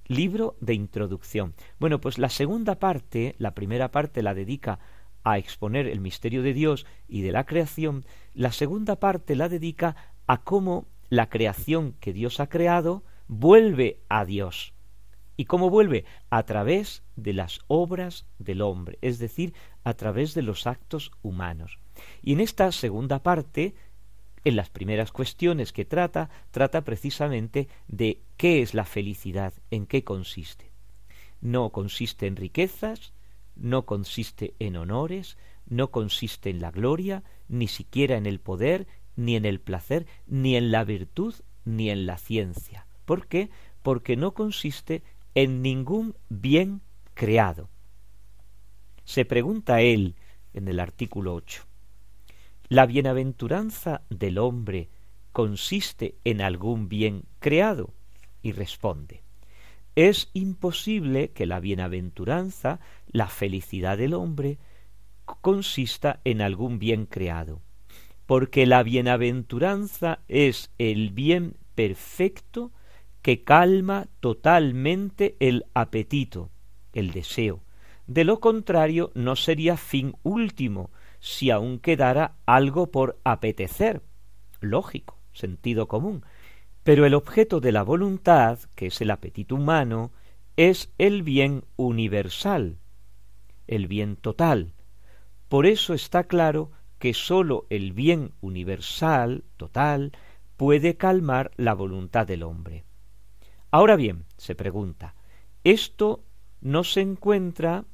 libro 0.07 0.55
de 0.61 0.73
introducción. 0.73 1.53
Bueno, 1.79 1.99
pues 1.99 2.17
la 2.17 2.29
segunda 2.29 2.79
parte, 2.79 3.35
la 3.37 3.53
primera 3.53 3.91
parte 3.91 4.23
la 4.23 4.33
dedica 4.33 4.79
a 5.23 5.37
exponer 5.37 5.87
el 5.87 5.99
misterio 5.99 6.43
de 6.43 6.53
Dios 6.53 6.85
y 7.07 7.21
de 7.21 7.31
la 7.31 7.45
creación, 7.45 8.05
la 8.33 8.51
segunda 8.51 8.97
parte 8.97 9.35
la 9.35 9.49
dedica 9.49 9.95
a 10.27 10.43
cómo 10.43 10.87
la 11.09 11.29
creación 11.29 11.93
que 11.99 12.13
Dios 12.13 12.39
ha 12.39 12.47
creado 12.47 13.03
vuelve 13.27 14.01
a 14.09 14.25
Dios. 14.25 14.73
¿Y 15.37 15.45
cómo 15.45 15.69
vuelve? 15.69 16.05
A 16.29 16.43
través 16.43 17.03
de 17.15 17.33
las 17.33 17.59
obras 17.67 18.25
del 18.39 18.61
hombre, 18.61 18.97
es 19.01 19.19
decir, 19.19 19.53
a 19.83 19.93
través 19.93 20.33
de 20.33 20.43
los 20.43 20.65
actos 20.65 21.11
humanos. 21.23 21.79
Y 22.21 22.33
en 22.33 22.39
esta 22.39 22.71
segunda 22.71 23.21
parte 23.21 23.75
en 24.45 24.55
las 24.55 24.69
primeras 24.69 25.11
cuestiones 25.11 25.73
que 25.73 25.85
trata, 25.85 26.29
trata 26.51 26.83
precisamente 26.83 27.67
de 27.87 28.21
qué 28.37 28.61
es 28.61 28.73
la 28.73 28.85
felicidad, 28.85 29.53
en 29.71 29.87
qué 29.87 30.03
consiste. 30.03 30.71
No 31.41 31.71
consiste 31.71 32.27
en 32.27 32.35
riquezas, 32.35 33.13
no 33.55 33.85
consiste 33.85 34.53
en 34.59 34.77
honores, 34.77 35.37
no 35.67 35.89
consiste 35.89 36.51
en 36.51 36.61
la 36.61 36.71
gloria, 36.71 37.23
ni 37.47 37.67
siquiera 37.67 38.17
en 38.17 38.27
el 38.27 38.39
poder, 38.39 38.87
ni 39.15 39.35
en 39.35 39.45
el 39.45 39.59
placer, 39.59 40.05
ni 40.27 40.55
en 40.55 40.71
la 40.71 40.83
virtud, 40.83 41.33
ni 41.65 41.89
en 41.89 42.05
la 42.05 42.17
ciencia. 42.17 42.85
¿Por 43.05 43.27
qué? 43.27 43.49
Porque 43.81 44.15
no 44.15 44.33
consiste 44.33 45.01
en 45.33 45.63
ningún 45.63 46.15
bien 46.29 46.81
creado. 47.15 47.69
Se 49.05 49.25
pregunta 49.25 49.81
él 49.81 50.15
en 50.53 50.67
el 50.67 50.79
artículo 50.79 51.33
8. 51.33 51.65
La 52.67 52.87
bienaventuranza 52.87 54.01
del 54.09 54.39
hombre 54.39 54.89
consiste 55.31 56.15
en 56.23 56.41
algún 56.41 56.89
bien 56.89 57.25
creado? 57.39 57.93
Y 58.41 58.53
responde, 58.53 59.21
es 59.95 60.29
imposible 60.33 61.29
que 61.29 61.45
la 61.45 61.59
bienaventuranza, 61.59 62.79
la 63.07 63.27
felicidad 63.27 63.97
del 63.97 64.13
hombre, 64.13 64.57
consista 65.41 66.19
en 66.23 66.41
algún 66.41 66.79
bien 66.79 67.05
creado, 67.05 67.61
porque 68.25 68.65
la 68.65 68.81
bienaventuranza 68.81 70.19
es 70.27 70.71
el 70.79 71.11
bien 71.11 71.57
perfecto 71.75 72.71
que 73.21 73.43
calma 73.43 74.07
totalmente 74.19 75.35
el 75.39 75.65
apetito, 75.73 76.49
el 76.93 77.11
deseo. 77.11 77.61
De 78.07 78.23
lo 78.23 78.39
contrario, 78.39 79.11
no 79.15 79.35
sería 79.35 79.77
fin 79.77 80.15
último 80.23 80.91
si 81.25 81.49
aún 81.49 81.79
quedara 81.79 82.35
algo 82.45 82.91
por 82.91 83.19
apetecer. 83.23 84.03
Lógico, 84.61 85.17
sentido 85.33 85.87
común. 85.87 86.23
Pero 86.83 87.03
el 87.03 87.15
objeto 87.15 87.59
de 87.59 87.71
la 87.71 87.81
voluntad, 87.81 88.59
que 88.75 88.85
es 88.85 89.01
el 89.01 89.09
apetito 89.09 89.55
humano, 89.55 90.11
es 90.55 90.93
el 90.99 91.23
bien 91.23 91.63
universal, 91.77 92.77
el 93.65 93.87
bien 93.87 94.17
total. 94.17 94.73
Por 95.49 95.65
eso 95.65 95.95
está 95.95 96.25
claro 96.25 96.69
que 96.99 97.15
sólo 97.15 97.65
el 97.71 97.91
bien 97.91 98.35
universal, 98.41 99.45
total, 99.57 100.11
puede 100.57 100.95
calmar 100.95 101.49
la 101.55 101.73
voluntad 101.73 102.27
del 102.27 102.43
hombre. 102.43 102.83
Ahora 103.71 103.95
bien, 103.95 104.25
se 104.37 104.53
pregunta, 104.53 105.15
esto 105.63 106.23
no 106.61 106.83
se 106.83 107.01
encuentra, 107.01 107.85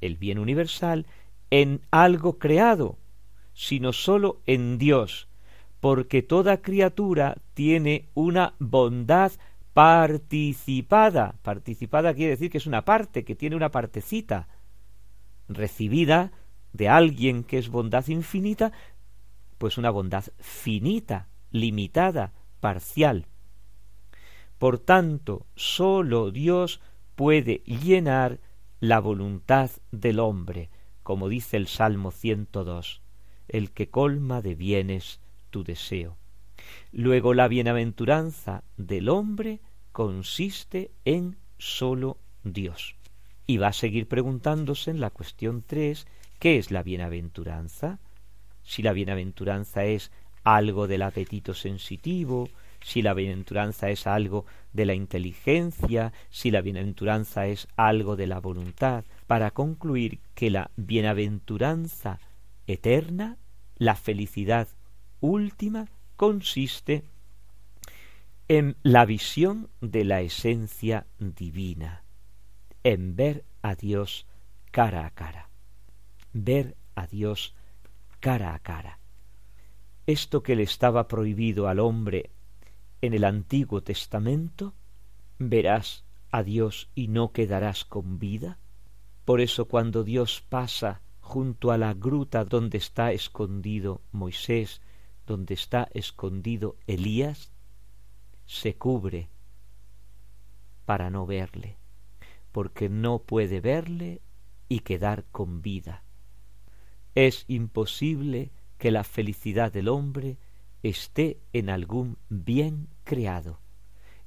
el 0.00 0.16
bien 0.16 0.38
universal, 0.38 1.06
en 1.54 1.82
algo 1.92 2.40
creado, 2.40 2.98
sino 3.52 3.92
sólo 3.92 4.40
en 4.44 4.76
Dios, 4.76 5.28
porque 5.78 6.20
toda 6.20 6.62
criatura 6.62 7.36
tiene 7.54 8.08
una 8.14 8.54
bondad 8.58 9.30
participada. 9.72 11.36
Participada 11.42 12.12
quiere 12.12 12.32
decir 12.32 12.50
que 12.50 12.58
es 12.58 12.66
una 12.66 12.84
parte, 12.84 13.24
que 13.24 13.36
tiene 13.36 13.54
una 13.54 13.70
partecita, 13.70 14.48
recibida 15.46 16.32
de 16.72 16.88
alguien 16.88 17.44
que 17.44 17.58
es 17.58 17.68
bondad 17.68 18.08
infinita, 18.08 18.72
pues 19.56 19.78
una 19.78 19.90
bondad 19.90 20.24
finita, 20.40 21.28
limitada, 21.52 22.32
parcial. 22.58 23.28
Por 24.58 24.80
tanto, 24.80 25.46
sólo 25.54 26.32
Dios 26.32 26.80
puede 27.14 27.58
llenar 27.58 28.40
la 28.80 28.98
voluntad 28.98 29.70
del 29.92 30.18
hombre, 30.18 30.68
como 31.04 31.28
dice 31.28 31.56
el 31.56 31.68
Salmo 31.68 32.10
102, 32.10 33.00
el 33.46 33.70
que 33.70 33.88
colma 33.88 34.42
de 34.42 34.56
bienes 34.56 35.20
tu 35.50 35.62
deseo. 35.62 36.16
Luego 36.90 37.34
la 37.34 37.46
bienaventuranza 37.46 38.64
del 38.76 39.08
hombre 39.08 39.60
consiste 39.92 40.90
en 41.04 41.36
sólo 41.58 42.18
Dios. 42.42 42.96
Y 43.46 43.58
va 43.58 43.68
a 43.68 43.72
seguir 43.72 44.08
preguntándose 44.08 44.90
en 44.90 45.00
la 45.00 45.10
cuestión 45.10 45.62
tres 45.64 46.06
¿qué 46.38 46.58
es 46.58 46.70
la 46.70 46.82
bienaventuranza? 46.82 47.98
Si 48.62 48.82
la 48.82 48.92
bienaventuranza 48.92 49.84
es 49.84 50.10
algo 50.42 50.86
del 50.88 51.02
apetito 51.02 51.52
sensitivo, 51.52 52.48
si 52.82 53.02
la 53.02 53.14
bienaventuranza 53.14 53.90
es 53.90 54.06
algo 54.06 54.46
de 54.72 54.86
la 54.86 54.94
inteligencia, 54.94 56.12
si 56.30 56.50
la 56.50 56.60
bienaventuranza 56.60 57.46
es 57.46 57.68
algo 57.76 58.16
de 58.16 58.26
la 58.26 58.40
voluntad, 58.40 59.04
para 59.26 59.50
concluir 59.52 60.20
que 60.34 60.50
la 60.50 60.70
bienaventuranza 60.76 62.18
eterna, 62.66 63.38
la 63.76 63.96
felicidad 63.96 64.68
última 65.20 65.88
consiste 66.16 67.04
en 68.48 68.76
la 68.82 69.06
visión 69.06 69.70
de 69.80 70.04
la 70.04 70.20
esencia 70.20 71.06
divina, 71.18 72.04
en 72.82 73.16
ver 73.16 73.44
a 73.62 73.74
Dios 73.74 74.26
cara 74.70 75.06
a 75.06 75.10
cara, 75.10 75.48
ver 76.32 76.76
a 76.94 77.06
Dios 77.06 77.54
cara 78.20 78.54
a 78.54 78.58
cara. 78.58 78.98
Esto 80.06 80.42
que 80.42 80.56
le 80.56 80.62
estaba 80.62 81.08
prohibido 81.08 81.68
al 81.68 81.78
hombre 81.78 82.30
en 83.00 83.14
el 83.14 83.24
Antiguo 83.24 83.82
Testamento, 83.82 84.74
verás 85.38 86.04
a 86.30 86.42
Dios 86.42 86.90
y 86.94 87.08
no 87.08 87.32
quedarás 87.32 87.84
con 87.86 88.18
vida. 88.18 88.58
Por 89.24 89.40
eso 89.40 89.66
cuando 89.66 90.04
Dios 90.04 90.44
pasa 90.48 91.02
junto 91.20 91.70
a 91.70 91.78
la 91.78 91.94
gruta 91.94 92.44
donde 92.44 92.78
está 92.78 93.12
escondido 93.12 94.02
Moisés 94.12 94.80
donde 95.26 95.54
está 95.54 95.88
escondido 95.92 96.76
Elías, 96.86 97.52
se 98.46 98.76
cubre 98.76 99.28
para 100.84 101.10
no 101.10 101.26
verle, 101.26 101.78
porque 102.52 102.88
no 102.88 103.20
puede 103.20 103.60
verle 103.60 104.20
y 104.68 104.80
quedar 104.80 105.24
con 105.32 105.62
vida. 105.62 106.04
Es 107.14 107.44
imposible 107.48 108.50
que 108.76 108.90
la 108.90 109.04
felicidad 109.04 109.72
del 109.72 109.88
hombre 109.88 110.36
esté 110.82 111.40
en 111.52 111.70
algún 111.70 112.18
bien 112.28 112.88
creado, 113.04 113.60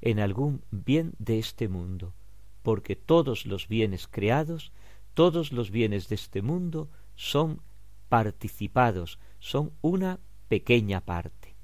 en 0.01 0.19
algún 0.19 0.63
bien 0.71 1.13
de 1.19 1.37
este 1.37 1.67
mundo, 1.67 2.15
porque 2.63 2.95
todos 2.95 3.45
los 3.45 3.67
bienes 3.67 4.07
creados, 4.07 4.71
todos 5.17 5.51
los 5.51 5.71
bienes 5.71 6.09
de 6.09 6.13
este 6.13 6.43
mundo 6.43 6.91
son 7.15 7.63
participados, 8.07 9.17
son 9.39 9.73
una 9.81 10.19
pequeña 10.47 11.01
parte. 11.01 11.55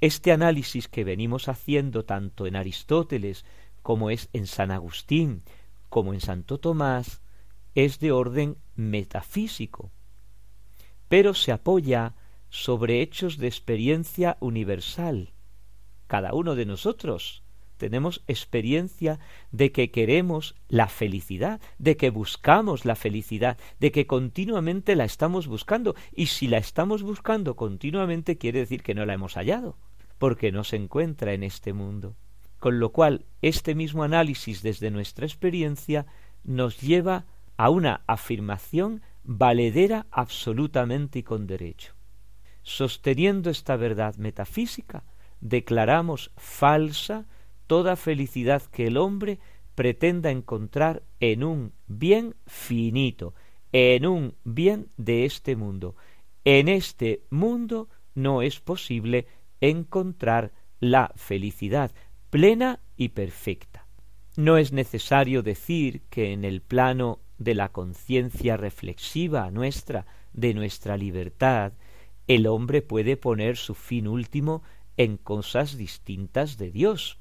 Este 0.00 0.32
análisis 0.32 0.88
que 0.88 1.04
venimos 1.04 1.50
haciendo 1.50 2.06
tanto 2.06 2.46
en 2.46 2.56
Aristóteles 2.56 3.44
como 3.82 4.08
es 4.08 4.30
en 4.32 4.46
San 4.46 4.70
Agustín, 4.70 5.42
como 5.90 6.14
en 6.14 6.22
Santo 6.22 6.56
Tomás, 6.56 7.20
es 7.74 7.98
de 7.98 8.12
orden 8.12 8.56
metafísico, 8.76 9.90
pero 11.10 11.34
se 11.34 11.52
apoya 11.52 12.14
sobre 12.48 13.02
hechos 13.02 13.36
de 13.36 13.46
experiencia 13.46 14.38
universal. 14.40 15.34
Cada 16.06 16.32
uno 16.32 16.54
de 16.54 16.64
nosotros 16.64 17.42
tenemos 17.76 18.22
experiencia 18.26 19.18
de 19.52 19.72
que 19.72 19.90
queremos 19.90 20.54
la 20.68 20.88
felicidad, 20.88 21.60
de 21.78 21.96
que 21.96 22.10
buscamos 22.10 22.84
la 22.84 22.96
felicidad, 22.96 23.58
de 23.80 23.92
que 23.92 24.06
continuamente 24.06 24.96
la 24.96 25.04
estamos 25.04 25.46
buscando. 25.46 25.94
Y 26.14 26.26
si 26.26 26.48
la 26.48 26.58
estamos 26.58 27.02
buscando 27.02 27.56
continuamente 27.56 28.38
quiere 28.38 28.60
decir 28.60 28.82
que 28.82 28.94
no 28.94 29.06
la 29.06 29.14
hemos 29.14 29.34
hallado, 29.34 29.76
porque 30.18 30.52
no 30.52 30.64
se 30.64 30.76
encuentra 30.76 31.32
en 31.32 31.42
este 31.42 31.72
mundo. 31.72 32.16
Con 32.58 32.80
lo 32.80 32.90
cual, 32.90 33.26
este 33.42 33.74
mismo 33.74 34.02
análisis 34.02 34.62
desde 34.62 34.90
nuestra 34.90 35.26
experiencia 35.26 36.06
nos 36.42 36.80
lleva 36.80 37.26
a 37.56 37.70
una 37.70 38.02
afirmación 38.06 39.02
valedera 39.24 40.06
absolutamente 40.10 41.18
y 41.20 41.22
con 41.22 41.46
derecho. 41.46 41.94
Sosteniendo 42.62 43.50
esta 43.50 43.76
verdad 43.76 44.16
metafísica, 44.16 45.04
declaramos 45.40 46.32
falsa 46.36 47.26
toda 47.66 47.96
felicidad 47.96 48.62
que 48.62 48.86
el 48.86 48.96
hombre 48.96 49.38
pretenda 49.74 50.30
encontrar 50.30 51.02
en 51.20 51.44
un 51.44 51.72
bien 51.86 52.34
finito, 52.46 53.34
en 53.72 54.06
un 54.06 54.34
bien 54.44 54.88
de 54.96 55.24
este 55.24 55.54
mundo. 55.56 55.96
En 56.44 56.68
este 56.68 57.22
mundo 57.30 57.88
no 58.14 58.42
es 58.42 58.60
posible 58.60 59.26
encontrar 59.60 60.52
la 60.80 61.12
felicidad 61.16 61.92
plena 62.30 62.80
y 62.96 63.10
perfecta. 63.10 63.86
No 64.36 64.58
es 64.58 64.72
necesario 64.72 65.42
decir 65.42 66.02
que 66.10 66.32
en 66.32 66.44
el 66.44 66.60
plano 66.60 67.20
de 67.38 67.54
la 67.54 67.70
conciencia 67.70 68.56
reflexiva 68.56 69.50
nuestra, 69.50 70.06
de 70.32 70.54
nuestra 70.54 70.96
libertad, 70.96 71.72
el 72.26 72.46
hombre 72.46 72.82
puede 72.82 73.16
poner 73.16 73.56
su 73.56 73.74
fin 73.74 74.08
último 74.08 74.62
en 74.96 75.16
cosas 75.16 75.76
distintas 75.76 76.56
de 76.58 76.70
Dios, 76.70 77.18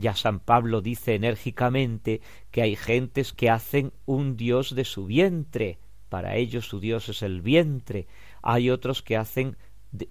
ya 0.00 0.16
San 0.16 0.40
Pablo 0.40 0.80
dice 0.80 1.14
enérgicamente 1.14 2.20
que 2.50 2.62
hay 2.62 2.76
gentes 2.76 3.32
que 3.32 3.50
hacen 3.50 3.92
un 4.06 4.36
dios 4.36 4.74
de 4.74 4.84
su 4.84 5.06
vientre, 5.06 5.78
para 6.08 6.36
ellos 6.36 6.66
su 6.66 6.80
dios 6.80 7.08
es 7.08 7.22
el 7.22 7.40
vientre, 7.40 8.08
hay 8.42 8.70
otros 8.70 9.02
que 9.02 9.16
hacen 9.16 9.56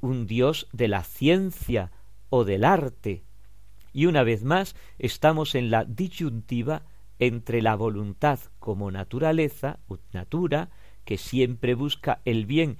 un 0.01 0.27
dios 0.27 0.67
de 0.71 0.87
la 0.87 1.03
ciencia 1.03 1.91
o 2.29 2.45
del 2.45 2.63
arte. 2.63 3.23
Y 3.91 4.05
una 4.05 4.23
vez 4.23 4.43
más 4.43 4.75
estamos 4.97 5.55
en 5.55 5.71
la 5.71 5.83
disyuntiva 5.83 6.83
entre 7.17 7.61
la 7.61 7.75
voluntad 7.75 8.39
como 8.59 8.91
naturaleza, 8.91 9.79
natura, 10.13 10.69
que 11.03 11.17
siempre 11.17 11.73
busca 11.73 12.21
el 12.23 12.45
bien 12.45 12.77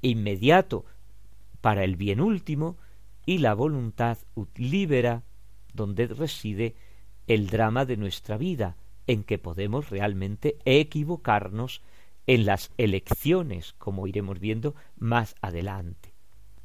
inmediato 0.00 0.84
para 1.60 1.84
el 1.84 1.96
bien 1.96 2.20
último, 2.20 2.78
y 3.26 3.38
la 3.38 3.54
voluntad 3.54 4.18
libera 4.54 5.24
donde 5.76 6.06
reside 6.08 6.74
el 7.26 7.48
drama 7.48 7.84
de 7.84 7.96
nuestra 7.96 8.36
vida, 8.36 8.76
en 9.06 9.22
que 9.22 9.38
podemos 9.38 9.90
realmente 9.90 10.58
equivocarnos 10.64 11.82
en 12.26 12.44
las 12.46 12.72
elecciones, 12.76 13.74
como 13.74 14.06
iremos 14.06 14.40
viendo 14.40 14.74
más 14.96 15.36
adelante. 15.40 16.12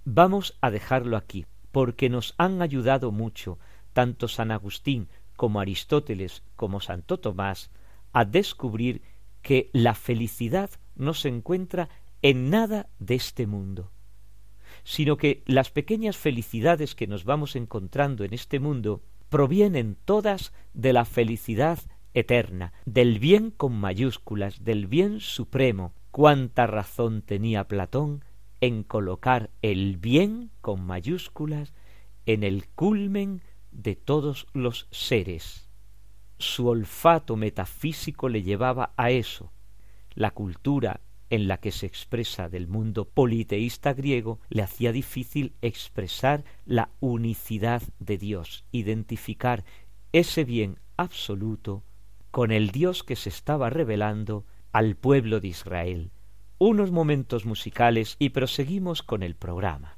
Vamos 0.06 0.58
a 0.62 0.72
dejarlo 0.72 1.18
aquí, 1.18 1.46
porque 1.72 2.10
nos 2.10 2.34
han 2.38 2.62
ayudado 2.62 3.12
mucho, 3.12 3.60
tanto 3.94 4.28
San 4.28 4.52
Agustín 4.52 5.10
como 5.36 5.60
Aristóteles 5.60 6.44
como 6.56 6.82
Santo 6.82 7.20
Tomás, 7.20 7.70
a 8.14 8.26
descubrir 8.26 9.02
que 9.42 9.70
la 9.74 9.94
felicidad 9.94 10.70
no 10.96 11.14
se 11.14 11.30
encuentra 11.30 11.90
en 12.22 12.50
nada 12.50 12.90
de 13.00 13.16
este 13.16 13.48
mundo, 13.48 13.92
sino 14.84 15.18
que 15.18 15.44
las 15.46 15.70
pequeñas 15.70 16.18
felicidades 16.18 16.96
que 16.96 17.08
nos 17.08 17.24
vamos 17.24 17.56
encontrando 17.56 18.24
en 18.24 18.34
este 18.34 18.60
mundo 18.60 19.02
provienen 19.30 19.98
todas 20.06 20.54
de 20.74 20.94
la 20.94 21.06
felicidad 21.06 21.80
eterna, 22.14 22.74
del 22.86 23.20
bien 23.20 23.52
con 23.52 23.74
mayúsculas, 23.74 24.64
del 24.64 24.88
bien 24.88 25.20
supremo. 25.20 25.94
Cuánta 26.12 26.68
razón 26.68 27.22
tenía 27.22 27.68
Platón 27.68 28.26
en 28.60 28.84
colocar 28.84 29.50
el 29.62 29.98
bien 29.98 30.52
con 30.62 30.86
mayúsculas 30.86 31.74
en 32.26 32.44
el 32.44 32.68
culmen 32.68 33.42
de 33.72 33.96
todos 33.96 34.48
los 34.54 34.88
seres. 34.92 35.70
Su 36.38 36.68
olfato 36.68 37.36
metafísico 37.36 38.30
le 38.30 38.44
llevaba 38.44 38.94
a 38.98 39.12
eso. 39.12 39.52
La 40.14 40.32
cultura 40.32 41.02
en 41.32 41.48
la 41.48 41.58
que 41.58 41.72
se 41.72 41.88
expresa 41.88 42.50
del 42.50 42.68
mundo 42.68 43.06
politeísta 43.06 43.94
griego 43.94 44.40
le 44.50 44.62
hacía 44.62 44.92
difícil 44.92 45.54
expresar 45.62 46.44
la 46.66 46.90
unicidad 47.00 47.82
de 48.00 48.18
Dios, 48.18 48.66
identificar 48.72 49.64
ese 50.12 50.44
bien 50.44 50.78
absoluto 50.98 51.84
con 52.32 52.52
el 52.52 52.70
Dios 52.72 53.04
que 53.04 53.16
se 53.16 53.30
estaba 53.30 53.70
revelando 53.70 54.46
al 54.74 54.96
pueblo 54.96 55.40
de 55.40 55.48
Israel. 55.48 56.12
Unos 56.60 56.92
momentos 56.92 57.46
musicales 57.46 58.18
y 58.20 58.30
proseguimos 58.30 59.02
con 59.02 59.24
el 59.24 59.36
programa. 59.36 59.98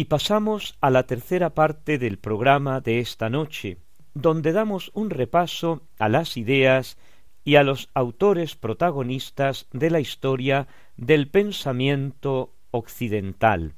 Y 0.00 0.06
pasamos 0.06 0.78
a 0.80 0.88
la 0.88 1.02
tercera 1.02 1.52
parte 1.52 1.98
del 1.98 2.16
programa 2.18 2.80
de 2.80 3.00
esta 3.00 3.28
noche, 3.28 3.76
donde 4.14 4.52
damos 4.52 4.90
un 4.94 5.10
repaso 5.10 5.82
a 5.98 6.08
las 6.08 6.38
ideas 6.38 6.96
y 7.44 7.56
a 7.56 7.64
los 7.64 7.90
autores 7.92 8.56
protagonistas 8.56 9.66
de 9.74 9.90
la 9.90 10.00
historia 10.00 10.68
del 10.96 11.28
pensamiento 11.28 12.54
occidental. 12.70 13.74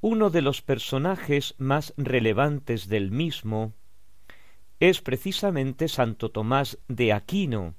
Uno 0.00 0.30
de 0.30 0.40
los 0.40 0.62
personajes 0.62 1.54
más 1.58 1.92
relevantes 1.98 2.88
del 2.88 3.10
mismo 3.10 3.74
es 4.78 5.02
precisamente 5.02 5.88
Santo 5.88 6.30
Tomás 6.30 6.78
de 6.88 7.12
Aquino. 7.12 7.74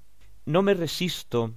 No 0.46 0.62
me 0.62 0.76
resisto 0.76 1.56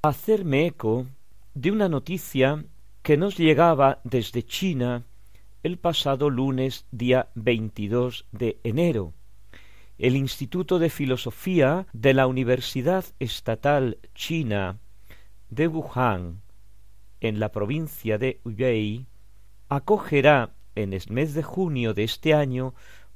a 0.00 0.08
hacerme 0.08 0.68
eco 0.68 1.06
de 1.52 1.70
una 1.70 1.90
noticia 1.90 2.64
que 3.02 3.18
nos 3.18 3.36
llegaba 3.36 4.00
desde 4.04 4.42
China 4.42 5.04
el 5.66 5.78
pasado 5.78 6.30
lunes 6.30 6.86
día 6.92 7.28
22 7.34 8.26
de 8.30 8.60
enero. 8.62 9.14
El 9.98 10.14
Instituto 10.14 10.78
de 10.78 10.90
Filosofía 10.90 11.88
de 11.92 12.14
la 12.14 12.28
Universidad 12.28 13.04
Estatal 13.18 13.98
China 14.14 14.78
de 15.50 15.66
Wuhan, 15.66 16.40
en 17.20 17.40
la 17.40 17.50
provincia 17.50 18.16
de 18.16 18.40
Hubei, 18.44 19.06
acogerá 19.68 20.54
en 20.76 20.92
el 20.92 21.02
mes 21.10 21.34
de 21.34 21.42
junio 21.42 21.94
de 21.94 22.04
este 22.04 22.32
año 22.32 22.72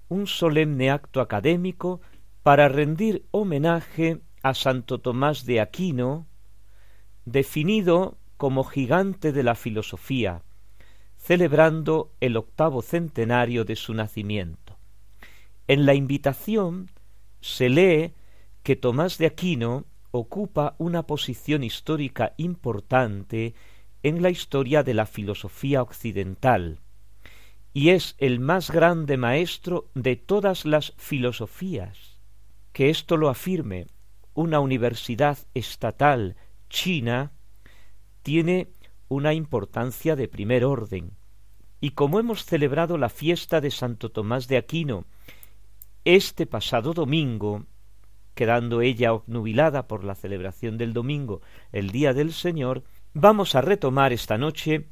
un 0.08 0.26
solemne 0.26 0.90
acto 0.90 1.20
académico 1.20 2.00
para 2.42 2.68
rendir 2.68 3.26
homenaje 3.30 4.22
a 4.42 4.54
Santo 4.54 4.98
Tomás 4.98 5.46
de 5.46 5.60
Aquino, 5.60 6.26
definido 7.24 8.18
como 8.36 8.64
gigante 8.64 9.30
de 9.30 9.44
la 9.44 9.54
filosofía, 9.54 10.42
celebrando 11.20 12.12
el 12.20 12.36
octavo 12.36 12.82
centenario 12.82 13.64
de 13.64 13.76
su 13.76 13.94
nacimiento. 13.94 14.78
En 15.68 15.86
la 15.86 15.94
invitación 15.94 16.90
se 17.40 17.68
lee 17.68 18.14
que 18.62 18.74
Tomás 18.74 19.18
de 19.18 19.26
Aquino 19.26 19.84
ocupa 20.10 20.74
una 20.78 21.06
posición 21.06 21.62
histórica 21.62 22.32
importante 22.36 23.54
en 24.02 24.22
la 24.22 24.30
historia 24.30 24.82
de 24.82 24.94
la 24.94 25.06
filosofía 25.06 25.82
occidental, 25.82 26.80
y 27.72 27.90
es 27.90 28.16
el 28.18 28.40
más 28.40 28.70
grande 28.70 29.16
maestro 29.16 29.88
de 29.94 30.16
todas 30.16 30.64
las 30.64 30.94
filosofías. 30.96 32.18
Que 32.72 32.90
esto 32.90 33.16
lo 33.16 33.28
afirme 33.28 33.86
una 34.34 34.58
universidad 34.58 35.38
estatal 35.54 36.36
china 36.68 37.32
tiene 38.22 38.68
una 39.10 39.34
importancia 39.34 40.14
de 40.14 40.28
primer 40.28 40.64
orden. 40.64 41.10
Y 41.80 41.90
como 41.90 42.20
hemos 42.20 42.44
celebrado 42.44 42.96
la 42.96 43.08
fiesta 43.08 43.60
de 43.60 43.72
Santo 43.72 44.10
Tomás 44.10 44.46
de 44.46 44.56
Aquino 44.56 45.04
este 46.04 46.46
pasado 46.46 46.94
domingo, 46.94 47.66
quedando 48.34 48.80
ella 48.80 49.12
obnubilada 49.12 49.88
por 49.88 50.04
la 50.04 50.14
celebración 50.14 50.78
del 50.78 50.92
domingo, 50.92 51.42
el 51.72 51.90
día 51.90 52.14
del 52.14 52.32
Señor, 52.32 52.84
vamos 53.12 53.56
a 53.56 53.60
retomar 53.60 54.12
esta 54.12 54.38
noche 54.38 54.88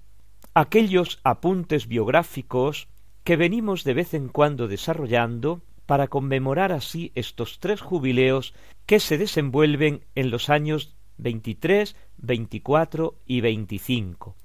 aquellos 0.52 1.20
apuntes 1.22 1.86
biográficos 1.86 2.88
que 3.22 3.36
venimos 3.36 3.84
de 3.84 3.94
vez 3.94 4.14
en 4.14 4.28
cuando 4.28 4.66
desarrollando 4.66 5.62
para 5.86 6.08
conmemorar 6.08 6.72
así 6.72 7.12
estos 7.14 7.60
tres 7.60 7.80
jubileos 7.80 8.52
que 8.84 8.98
se 8.98 9.16
desenvuelven 9.16 10.04
en 10.16 10.30
los 10.30 10.50
años 10.50 10.97
23, 11.18 11.94
24 12.16 13.14
y 13.26 13.40
25. 13.40 14.36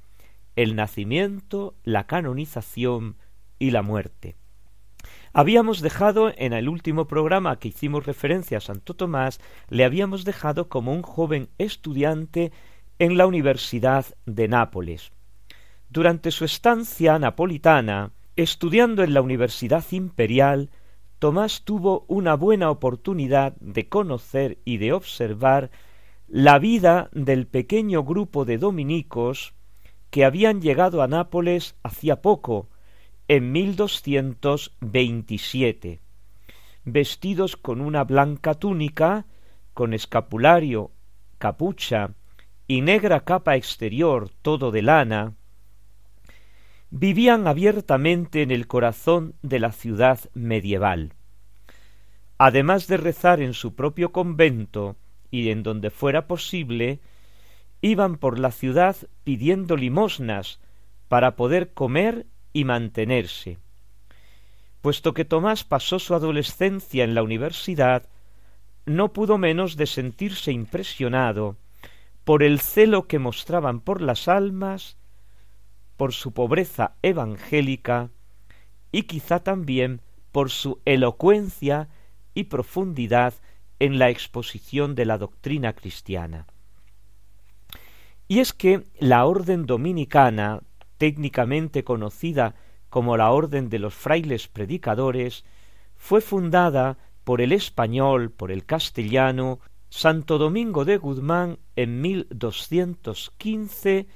El 0.56 0.76
nacimiento, 0.76 1.76
la 1.84 2.06
canonización 2.06 3.16
y 3.60 3.72
la 3.72 3.82
muerte. 3.82 4.36
Habíamos 5.34 5.82
dejado 5.82 6.32
en 6.38 6.54
el 6.54 6.70
último 6.70 7.08
programa 7.08 7.58
que 7.58 7.70
hicimos 7.70 8.06
referencia 8.06 8.60
a 8.60 8.62
Santo 8.62 8.94
Tomás, 8.94 9.40
le 9.68 9.84
habíamos 9.84 10.26
dejado 10.26 10.70
como 10.70 10.94
un 10.94 11.02
joven 11.02 11.50
estudiante 11.58 12.52
en 13.00 13.18
la 13.18 13.26
Universidad 13.26 14.06
de 14.26 14.48
Nápoles. 14.48 15.12
Durante 15.90 16.30
su 16.30 16.46
estancia 16.46 17.18
napolitana, 17.18 18.12
estudiando 18.36 19.04
en 19.04 19.14
la 19.14 19.22
Universidad 19.22 19.84
Imperial, 19.92 20.70
Tomás 21.20 21.64
tuvo 21.64 22.06
una 22.08 22.36
buena 22.36 22.70
oportunidad 22.70 23.56
de 23.60 23.88
conocer 23.90 24.60
y 24.66 24.78
de 24.78 24.94
observar 24.94 25.72
la 26.36 26.58
vida 26.58 27.10
del 27.12 27.46
pequeño 27.46 28.04
grupo 28.04 28.44
de 28.44 28.58
dominicos 28.58 29.54
que 30.10 30.26
habían 30.26 30.62
llegado 30.62 31.04
a 31.04 31.08
Nápoles 31.08 31.76
hacía 31.84 32.24
poco, 32.24 32.72
en 33.28 33.52
1227, 33.52 36.00
vestidos 36.86 37.56
con 37.56 37.82
una 37.82 38.04
blanca 38.04 38.56
túnica, 38.56 39.28
con 39.76 39.94
escapulario, 39.94 40.90
capucha 41.38 42.16
y 42.66 42.82
negra 42.82 43.20
capa 43.20 43.56
exterior 43.56 44.32
todo 44.42 44.72
de 44.72 44.82
lana, 44.82 45.36
vivían 46.90 47.46
abiertamente 47.46 48.42
en 48.42 48.50
el 48.50 48.66
corazón 48.66 49.36
de 49.44 49.60
la 49.60 49.72
ciudad 49.72 50.20
medieval. 50.34 51.14
Además 52.40 52.88
de 52.88 52.98
rezar 52.98 53.40
en 53.40 53.54
su 53.54 53.76
propio 53.76 54.12
convento 54.12 54.96
y 55.34 55.50
en 55.50 55.64
donde 55.64 55.90
fuera 55.90 56.28
posible, 56.28 57.00
iban 57.82 58.18
por 58.18 58.38
la 58.38 58.52
ciudad 58.52 58.96
pidiendo 59.24 59.76
limosnas 59.76 60.60
para 61.08 61.36
poder 61.36 61.74
comer 61.74 62.28
y 62.54 62.66
mantenerse. 62.66 63.58
Puesto 64.82 65.16
que 65.16 65.26
Tomás 65.26 65.64
pasó 65.64 65.98
su 65.98 66.14
adolescencia 66.14 67.04
en 67.04 67.16
la 67.16 67.24
universidad, 67.24 68.08
no 68.86 69.12
pudo 69.12 69.40
menos 69.40 69.76
de 69.76 69.88
sentirse 69.88 70.52
impresionado 70.52 71.58
por 72.26 72.44
el 72.44 72.60
celo 72.60 73.08
que 73.08 73.18
mostraban 73.18 73.80
por 73.80 74.04
las 74.04 74.28
almas, 74.28 74.98
por 75.98 76.14
su 76.14 76.32
pobreza 76.32 76.94
evangélica 77.02 78.12
y 78.92 79.04
quizá 79.04 79.40
también 79.40 80.02
por 80.32 80.52
su 80.52 80.80
elocuencia 80.86 81.90
y 82.36 82.44
profundidad 82.44 83.34
en 83.84 84.00
la 84.00 84.10
exposición 84.10 84.96
de 84.96 85.04
la 85.04 85.18
doctrina 85.18 85.74
cristiana. 85.74 86.48
Y 88.30 88.40
es 88.40 88.54
que 88.54 88.86
la 88.98 89.26
orden 89.26 89.66
dominicana, 89.66 90.62
técnicamente 90.98 91.84
conocida 91.84 92.56
como 92.88 93.18
la 93.18 93.32
orden 93.32 93.68
de 93.68 93.80
los 93.80 93.94
frailes 93.94 94.48
predicadores, 94.48 95.44
fue 95.98 96.22
fundada 96.22 96.98
por 97.26 97.42
el 97.42 97.52
español, 97.52 98.32
por 98.32 98.52
el 98.52 98.66
castellano, 98.66 99.60
Santo 99.90 100.38
Domingo 100.38 100.86
de 100.86 100.96
Guzmán 100.96 101.60
en 101.76 102.00
1215 102.00 104.08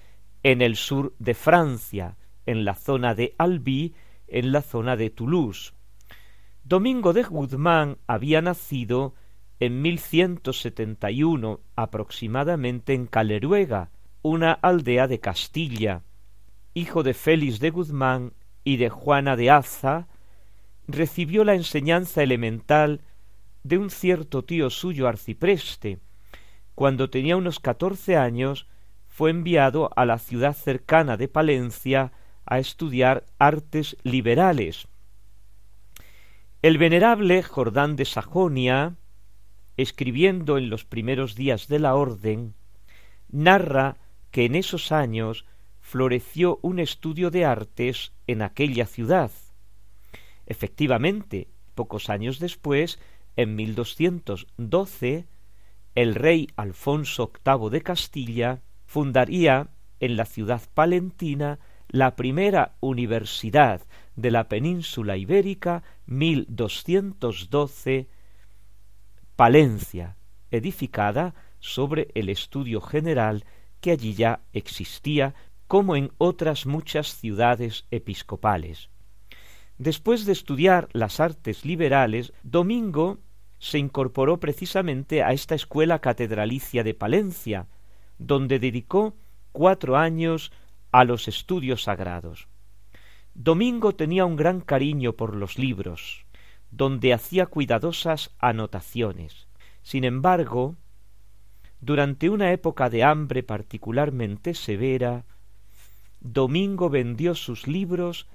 en 0.43 0.61
el 0.61 0.77
sur 0.77 1.13
de 1.19 1.33
Francia, 1.33 2.15
en 2.45 2.63
la 2.63 2.73
zona 2.73 3.15
de 3.15 3.35
Albi, 3.37 3.93
en 4.29 4.53
la 4.53 4.61
zona 4.61 4.95
de 4.95 5.09
Toulouse. 5.09 5.73
Domingo 6.63 7.11
de 7.11 7.23
Guzmán 7.23 7.97
había 8.07 8.41
nacido 8.41 9.13
en 9.59 9.81
1171 9.81 11.61
aproximadamente 11.75 12.93
en 12.93 13.07
Caleruega, 13.07 13.89
una 14.21 14.51
aldea 14.51 15.07
de 15.07 15.19
Castilla, 15.19 16.03
hijo 16.73 17.03
de 17.03 17.13
Félix 17.13 17.59
de 17.59 17.71
Guzmán 17.71 18.33
y 18.63 18.77
de 18.77 18.89
Juana 18.89 19.35
de 19.35 19.49
Aza, 19.49 20.07
recibió 20.87 21.43
la 21.43 21.55
enseñanza 21.55 22.23
elemental 22.23 23.01
de 23.63 23.77
un 23.77 23.89
cierto 23.89 24.43
tío 24.43 24.69
suyo 24.69 25.07
arcipreste. 25.07 25.99
Cuando 26.75 27.09
tenía 27.09 27.35
unos 27.35 27.59
catorce 27.59 28.15
años, 28.15 28.67
fue 29.07 29.31
enviado 29.31 29.89
a 29.95 30.05
la 30.05 30.19
ciudad 30.19 30.53
cercana 30.53 31.17
de 31.17 31.27
Palencia 31.27 32.11
a 32.45 32.59
estudiar 32.59 33.25
artes 33.39 33.97
liberales. 34.03 34.87
El 36.61 36.77
venerable 36.77 37.43
Jordán 37.43 37.95
de 37.95 38.05
Sajonia, 38.05 38.95
escribiendo 39.77 40.57
en 40.57 40.69
los 40.69 40.85
primeros 40.85 41.35
días 41.35 41.67
de 41.67 41.79
la 41.79 41.95
orden, 41.95 42.53
narra 43.29 43.97
que 44.31 44.45
en 44.45 44.55
esos 44.55 44.91
años 44.91 45.45
floreció 45.79 46.59
un 46.61 46.79
estudio 46.79 47.31
de 47.31 47.45
artes 47.45 48.11
en 48.25 48.41
aquella 48.41 48.85
ciudad. 48.85 49.31
Efectivamente, 50.45 51.47
pocos 51.75 52.09
años 52.09 52.39
después 52.39 52.99
en 53.35 53.55
1212, 53.55 55.25
el 55.95 56.15
rey 56.15 56.47
Alfonso 56.55 57.31
VIII 57.45 57.69
de 57.69 57.81
Castilla 57.81 58.61
fundaría 58.85 59.69
en 59.99 60.15
la 60.17 60.25
ciudad 60.25 60.61
palentina 60.73 61.59
la 61.89 62.15
primera 62.15 62.75
universidad 62.79 63.81
de 64.15 64.31
la 64.31 64.49
península 64.49 65.17
ibérica 65.17 65.83
1212 66.07 68.07
Palencia, 69.37 70.17
edificada 70.49 71.35
sobre 71.59 72.07
el 72.15 72.29
estudio 72.29 72.81
general 72.81 73.45
que 73.81 73.91
allí 73.91 74.15
ya 74.15 74.41
existía 74.51 75.35
como 75.67 75.95
en 75.95 76.11
otras 76.17 76.65
muchas 76.65 77.13
ciudades 77.13 77.85
episcopales. 77.91 78.89
Después 79.77 80.25
de 80.25 80.31
estudiar 80.31 80.89
las 80.91 81.19
artes 81.19 81.65
liberales, 81.65 82.33
Domingo 82.41 83.19
se 83.59 83.77
incorporó 83.77 84.39
precisamente 84.39 85.21
a 85.21 85.33
esta 85.33 85.53
escuela 85.53 85.99
catedralicia 85.99 86.83
de 86.83 86.95
Palencia, 86.95 87.67
donde 88.17 88.57
dedicó 88.57 89.13
cuatro 89.51 89.97
años 89.97 90.51
a 90.91 91.03
los 91.03 91.27
estudios 91.27 91.83
sagrados. 91.83 92.47
Domingo 93.35 93.93
tenía 93.93 94.25
un 94.25 94.35
gran 94.35 94.61
cariño 94.61 95.13
por 95.13 95.35
los 95.35 95.59
libros, 95.59 96.25
donde 96.71 97.13
hacía 97.13 97.45
cuidadosas 97.45 98.31
anotaciones. 98.39 99.47
Sin 99.81 100.03
embargo, 100.03 100.75
durante 101.79 102.29
una 102.29 102.51
época 102.51 102.89
de 102.89 103.03
hambre 103.03 103.43
particularmente 103.43 104.53
severa, 104.53 105.25
Domingo 106.19 106.89
vendió 106.89 107.35
sus 107.35 107.67
libros 107.67 108.27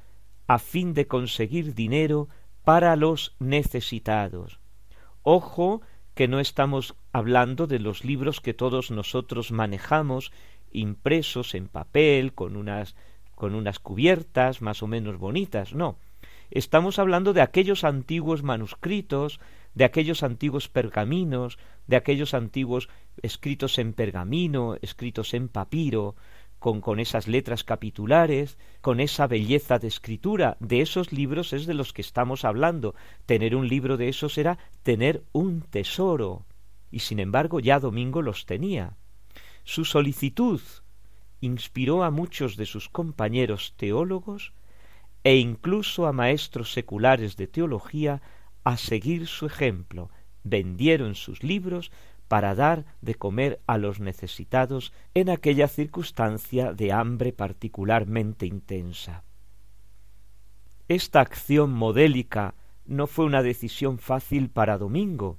a 0.46 0.58
fin 0.58 0.94
de 0.94 1.06
conseguir 1.06 1.74
dinero 1.74 2.28
para 2.64 2.94
los 2.96 3.34
necesitados, 3.38 4.60
Ojo 5.22 5.82
que 6.14 6.28
no 6.28 6.40
estamos 6.40 6.96
hablando 7.12 7.66
de 7.66 7.78
los 7.78 8.04
libros 8.04 8.40
que 8.40 8.54
todos 8.54 8.90
nosotros 8.90 9.52
manejamos 9.52 10.32
impresos 10.72 11.54
en 11.54 11.68
papel 11.68 12.34
con 12.34 12.56
unas 12.56 12.96
con 13.34 13.54
unas 13.54 13.78
cubiertas 13.78 14.62
más 14.62 14.82
o 14.82 14.86
menos 14.86 15.18
bonitas, 15.18 15.74
no. 15.74 15.96
Estamos 16.54 16.98
hablando 16.98 17.32
de 17.32 17.40
aquellos 17.40 17.82
antiguos 17.82 18.42
manuscritos, 18.42 19.40
de 19.72 19.84
aquellos 19.84 20.22
antiguos 20.22 20.68
pergaminos, 20.68 21.58
de 21.86 21.96
aquellos 21.96 22.34
antiguos 22.34 22.90
escritos 23.22 23.78
en 23.78 23.94
pergamino, 23.94 24.76
escritos 24.82 25.32
en 25.32 25.48
papiro, 25.48 26.14
con, 26.58 27.00
esas 27.00 27.26
letras 27.26 27.64
capitulares, 27.64 28.58
con 28.82 29.00
esa 29.00 29.26
belleza 29.26 29.78
de 29.78 29.88
escritura. 29.88 30.58
De 30.60 30.82
esos 30.82 31.10
libros 31.10 31.54
es 31.54 31.64
de 31.64 31.72
los 31.72 31.94
que 31.94 32.02
estamos 32.02 32.44
hablando. 32.44 32.94
Tener 33.24 33.56
un 33.56 33.66
libro 33.66 33.96
de 33.96 34.10
esos 34.10 34.36
era 34.36 34.58
tener 34.82 35.22
un 35.32 35.62
tesoro. 35.62 36.44
Y 36.90 36.98
sin 36.98 37.18
embargo 37.18 37.60
ya 37.60 37.80
Domingo 37.80 38.20
los 38.20 38.44
tenía. 38.44 38.98
Su 39.64 39.86
solicitud 39.86 40.60
inspiró 41.40 42.04
a 42.04 42.10
muchos 42.10 42.58
de 42.58 42.66
sus 42.66 42.90
compañeros 42.90 43.72
teólogos 43.78 44.52
e 45.24 45.36
incluso 45.36 46.06
a 46.06 46.12
maestros 46.12 46.72
seculares 46.72 47.36
de 47.36 47.46
teología 47.46 48.22
a 48.64 48.76
seguir 48.76 49.26
su 49.26 49.46
ejemplo. 49.46 50.10
Vendieron 50.44 51.14
sus 51.14 51.42
libros 51.42 51.92
para 52.28 52.54
dar 52.54 52.86
de 53.00 53.14
comer 53.14 53.60
a 53.66 53.78
los 53.78 54.00
necesitados 54.00 54.92
en 55.14 55.28
aquella 55.28 55.68
circunstancia 55.68 56.72
de 56.72 56.92
hambre 56.92 57.32
particularmente 57.32 58.46
intensa. 58.46 59.24
Esta 60.88 61.20
acción 61.20 61.72
modélica 61.72 62.54
no 62.84 63.06
fue 63.06 63.24
una 63.24 63.42
decisión 63.42 63.98
fácil 63.98 64.50
para 64.50 64.78
Domingo, 64.78 65.38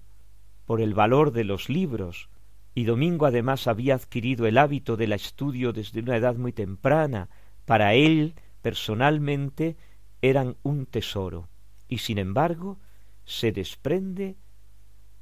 por 0.65 0.81
el 0.81 0.93
valor 0.93 1.31
de 1.31 1.43
los 1.43 1.67
libros, 1.67 2.29
y 2.75 2.85
Domingo 2.85 3.25
además 3.25 3.67
había 3.67 3.95
adquirido 3.95 4.47
el 4.47 4.57
hábito 4.57 4.95
del 4.95 5.13
estudio 5.13 5.73
desde 5.73 5.99
una 5.99 6.15
edad 6.15 6.35
muy 6.35 6.53
temprana, 6.53 7.29
para 7.65 7.93
él 7.93 8.35
personalmente 8.63 9.77
eran 10.23 10.55
un 10.63 10.87
tesoro, 10.87 11.49
y 11.87 11.99
sin 11.99 12.17
embargo 12.17 12.79
se 13.25 13.51
desprende 13.51 14.35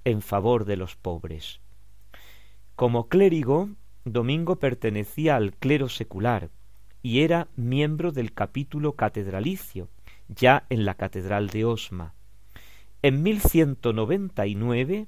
en 0.05 0.21
favor 0.21 0.63
de 0.63 0.77
los 0.77 0.95
pobres. 0.95 1.59
Como 2.75 3.09
clérigo, 3.09 3.69
Domingo 4.05 4.57
pertenecía 4.57 5.35
al 5.35 5.53
clero 5.53 5.89
secular 5.89 6.49
y 7.03 7.21
era 7.21 7.47
miembro 7.55 8.11
del 8.11 8.31
capítulo 8.31 8.93
catedralicio, 8.93 9.89
ya 10.29 10.65
en 10.69 10.85
la 10.85 10.93
catedral 10.93 11.49
de 11.49 11.65
Osma. 11.65 12.13
En 13.01 13.23
1199, 13.23 15.07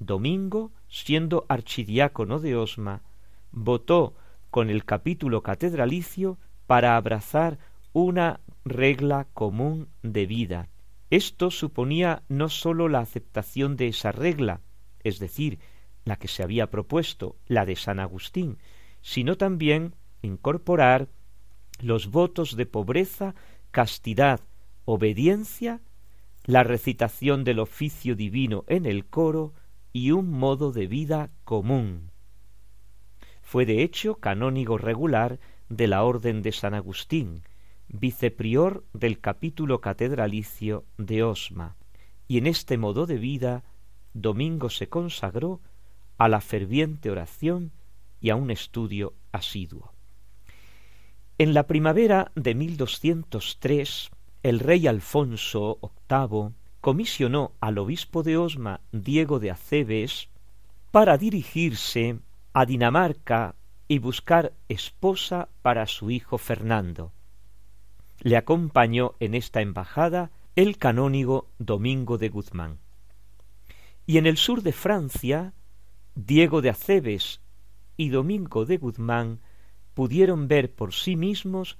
Domingo, 0.00 0.72
siendo 0.88 1.46
archidiácono 1.48 2.40
de 2.40 2.56
Osma, 2.56 3.02
votó 3.52 4.14
con 4.50 4.68
el 4.68 4.84
capítulo 4.84 5.42
catedralicio 5.42 6.38
para 6.70 6.94
abrazar 6.94 7.58
una 7.92 8.38
regla 8.64 9.26
común 9.34 9.88
de 10.04 10.26
vida, 10.26 10.68
esto 11.10 11.50
suponía 11.50 12.22
no 12.28 12.48
sólo 12.48 12.88
la 12.88 13.00
aceptación 13.00 13.76
de 13.76 13.88
esa 13.88 14.12
regla, 14.12 14.60
es 15.02 15.18
decir, 15.18 15.58
la 16.04 16.14
que 16.14 16.28
se 16.28 16.44
había 16.44 16.70
propuesto, 16.70 17.34
la 17.48 17.66
de 17.66 17.74
San 17.74 17.98
Agustín, 17.98 18.58
sino 19.02 19.36
también 19.36 19.96
incorporar 20.22 21.08
los 21.80 22.12
votos 22.12 22.54
de 22.54 22.66
pobreza, 22.66 23.34
castidad, 23.72 24.38
obediencia, 24.84 25.80
la 26.44 26.62
recitación 26.62 27.42
del 27.42 27.58
oficio 27.58 28.14
divino 28.14 28.62
en 28.68 28.86
el 28.86 29.06
coro 29.06 29.54
y 29.92 30.12
un 30.12 30.30
modo 30.30 30.70
de 30.70 30.86
vida 30.86 31.32
común. 31.42 32.12
Fue 33.42 33.66
de 33.66 33.82
hecho 33.82 34.20
canónigo 34.20 34.78
regular 34.78 35.40
de 35.70 35.86
la 35.86 36.04
Orden 36.04 36.42
de 36.42 36.52
San 36.52 36.74
Agustín, 36.74 37.42
viceprior 37.88 38.84
del 38.92 39.20
capítulo 39.20 39.80
catedralicio 39.80 40.84
de 40.98 41.22
Osma, 41.22 41.76
y 42.28 42.38
en 42.38 42.46
este 42.46 42.76
modo 42.76 43.06
de 43.06 43.16
vida 43.16 43.64
Domingo 44.12 44.68
se 44.68 44.88
consagró 44.88 45.60
a 46.18 46.28
la 46.28 46.40
ferviente 46.40 47.10
oración 47.10 47.72
y 48.20 48.30
a 48.30 48.36
un 48.36 48.50
estudio 48.50 49.14
asiduo. 49.32 49.92
En 51.38 51.54
la 51.54 51.66
primavera 51.66 52.32
de 52.34 52.54
1203, 52.54 54.10
el 54.42 54.58
rey 54.58 54.86
Alfonso 54.86 55.78
VIII 56.08 56.50
comisionó 56.80 57.52
al 57.60 57.78
obispo 57.78 58.22
de 58.22 58.36
Osma, 58.36 58.80
Diego 58.92 59.38
de 59.38 59.50
Acebes, 59.50 60.28
para 60.90 61.16
dirigirse 61.16 62.18
a 62.52 62.66
Dinamarca 62.66 63.54
y 63.90 63.98
buscar 63.98 64.52
esposa 64.68 65.48
para 65.62 65.88
su 65.88 66.12
hijo 66.12 66.38
Fernando. 66.38 67.12
Le 68.20 68.36
acompañó 68.36 69.16
en 69.18 69.34
esta 69.34 69.62
embajada 69.62 70.30
el 70.54 70.78
canónigo 70.78 71.48
Domingo 71.58 72.16
de 72.16 72.28
Guzmán. 72.28 72.78
Y 74.06 74.18
en 74.18 74.28
el 74.28 74.36
sur 74.36 74.62
de 74.62 74.70
Francia, 74.70 75.54
Diego 76.14 76.62
de 76.62 76.70
Acebes 76.70 77.40
y 77.96 78.10
Domingo 78.10 78.64
de 78.64 78.76
Guzmán 78.76 79.40
pudieron 79.94 80.46
ver 80.46 80.72
por 80.72 80.94
sí 80.94 81.16
mismos 81.16 81.76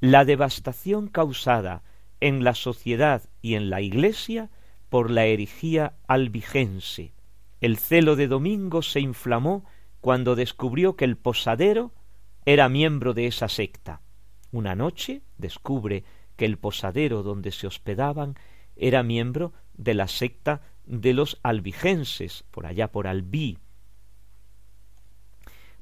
la 0.00 0.26
devastación 0.26 1.08
causada 1.08 1.82
en 2.20 2.44
la 2.44 2.54
sociedad 2.54 3.22
y 3.40 3.54
en 3.54 3.70
la 3.70 3.80
Iglesia 3.80 4.50
por 4.90 5.10
la 5.10 5.24
herejía 5.24 5.94
albigense. 6.08 7.14
El 7.62 7.78
celo 7.78 8.16
de 8.16 8.28
Domingo 8.28 8.82
se 8.82 9.00
inflamó 9.00 9.64
cuando 10.04 10.36
descubrió 10.36 10.96
que 10.96 11.06
el 11.06 11.16
posadero 11.16 11.90
era 12.44 12.68
miembro 12.68 13.14
de 13.14 13.26
esa 13.26 13.48
secta. 13.48 14.02
Una 14.52 14.74
noche 14.74 15.22
descubre 15.38 16.04
que 16.36 16.44
el 16.44 16.58
posadero 16.58 17.22
donde 17.22 17.52
se 17.52 17.66
hospedaban 17.66 18.34
era 18.76 19.02
miembro 19.02 19.54
de 19.72 19.94
la 19.94 20.06
secta 20.06 20.60
de 20.84 21.14
los 21.14 21.40
albigenses, 21.42 22.44
por 22.50 22.66
allá 22.66 22.92
por 22.92 23.06
Albí. 23.06 23.56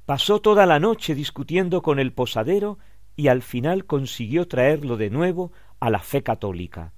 Pasó 0.06 0.40
toda 0.40 0.66
la 0.66 0.78
noche 0.78 1.16
discutiendo 1.16 1.82
con 1.82 1.98
el 1.98 2.12
posadero 2.12 2.78
y 3.16 3.26
al 3.26 3.42
final 3.42 3.86
consiguió 3.86 4.46
traerlo 4.46 4.96
de 4.96 5.10
nuevo 5.10 5.50
a 5.80 5.90
la 5.90 5.98
fe 5.98 6.22
católica. 6.22 6.92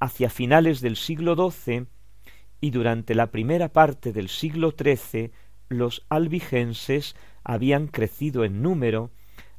Hacia 0.00 0.28
finales 0.28 0.82
del 0.82 0.96
siglo 0.96 1.34
XII 1.34 1.86
y 2.60 2.72
durante 2.72 3.14
la 3.14 3.30
primera 3.30 3.72
parte 3.72 4.12
del 4.12 4.28
siglo 4.28 4.74
XIII 4.78 5.32
los 5.68 6.04
albigenses 6.08 7.16
habían 7.44 7.86
crecido 7.88 8.44
en 8.44 8.62
número 8.62 9.10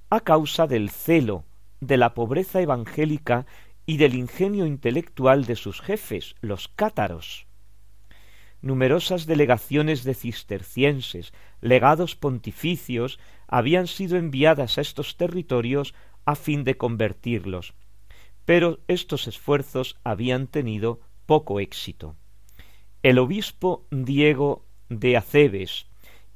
a 0.10 0.22
causa 0.22 0.68
del 0.68 0.90
celo, 0.90 1.46
de 1.80 1.98
la 1.98 2.14
pobreza 2.14 2.62
evangélica 2.62 3.46
y 3.86 3.98
del 3.98 4.16
ingenio 4.16 4.66
intelectual 4.66 5.46
de 5.46 5.56
sus 5.56 5.82
jefes, 5.82 6.36
los 6.42 6.68
cátaros. 6.68 7.48
Numerosas 8.62 9.26
delegaciones 9.26 10.04
de 10.04 10.14
cistercienses, 10.14 11.34
legados 11.62 12.16
pontificios, 12.16 13.20
habían 13.48 13.88
sido 13.88 14.18
enviadas 14.18 14.78
a 14.78 14.82
estos 14.82 15.16
territorios 15.16 15.94
a 16.26 16.36
fin 16.36 16.64
de 16.64 16.76
convertirlos, 16.76 17.76
pero 18.46 18.80
estos 18.88 19.28
esfuerzos 19.28 19.98
habían 20.04 20.48
tenido 20.48 21.00
poco 21.26 21.60
éxito. 21.60 22.16
El 23.04 23.20
obispo 23.20 23.86
Diego 23.92 24.66
de 24.90 25.18
Acebes 25.18 25.88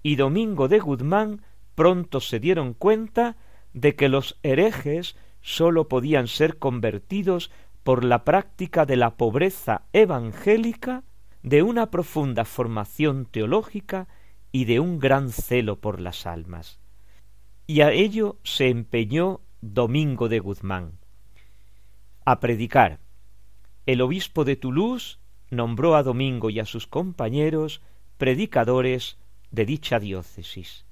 y 0.04 0.16
Domingo 0.16 0.68
de 0.68 0.80
Guzmán 0.80 1.42
pronto 1.76 2.20
se 2.20 2.40
dieron 2.40 2.74
cuenta 2.74 3.38
de 3.74 3.96
que 3.96 4.10
los 4.10 4.38
herejes 4.44 5.16
sólo 5.42 5.88
podían 5.88 6.28
ser 6.28 6.58
convertidos 6.58 7.52
por 7.84 8.04
la 8.04 8.24
práctica 8.24 8.86
de 8.86 8.96
la 8.96 9.16
pobreza 9.16 9.84
evangélica, 9.94 11.04
de 11.44 11.64
una 11.64 11.90
profunda 11.90 12.46
formación 12.46 13.26
teológica 13.26 14.08
y 14.52 14.66
de 14.66 14.80
un 14.80 15.00
gran 15.00 15.30
celo 15.30 15.80
por 15.80 16.00
las 16.00 16.28
almas. 16.28 16.80
Y 17.66 17.82
a 17.82 17.92
ello 17.92 18.38
se 18.44 18.70
empeñó 18.70 19.42
Domingo 19.62 20.30
de 20.30 20.40
Guzmán 20.40 21.00
a 22.26 22.40
predicar. 22.40 23.00
El 23.86 24.02
obispo 24.02 24.46
de 24.46 24.56
Toulouse 24.56 25.18
nombró 25.50 25.96
a 25.96 26.04
Domingo 26.04 26.50
y 26.50 26.60
a 26.60 26.66
sus 26.66 26.86
compañeros 26.86 27.82
predicadores 28.18 29.18
de 29.52 29.66
dicha 29.66 30.00
diócesis. 30.00 30.86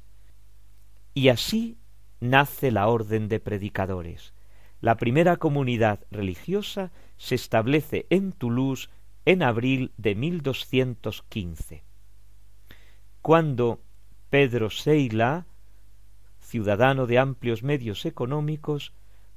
Y 1.14 1.30
así 1.30 1.78
nace 2.20 2.72
la 2.72 2.88
orden 2.88 3.28
de 3.28 3.40
predicadores. 3.40 4.34
La 4.82 4.96
primera 4.96 5.38
comunidad 5.38 6.00
religiosa 6.12 6.92
se 7.18 7.36
establece 7.36 8.06
en 8.10 8.32
Toulouse 8.32 8.90
en 9.26 9.44
abril 9.44 9.92
de 9.98 10.16
1215. 10.16 11.84
Cuando 13.22 13.82
Pedro 14.30 14.70
Seila, 14.70 15.46
ciudadano 16.40 17.08
de 17.08 17.20
amplios 17.20 17.64
medios 17.64 18.06
económicos, 18.06 18.94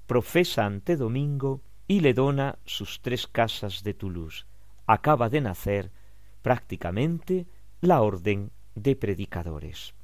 profesa 0.07 0.65
ante 0.65 0.97
Domingo 0.97 1.63
y 1.89 2.01
le 2.01 2.15
dona 2.15 2.59
sus 2.65 3.01
tres 3.01 3.27
casas 3.27 3.83
de 3.83 3.95
Toulouse. 3.95 4.47
Acaba 4.87 5.29
de 5.29 5.41
nacer 5.41 5.91
prácticamente 6.43 7.47
la 7.81 8.01
orden 8.01 8.51
de 8.75 8.97
predicadores. 8.97 9.95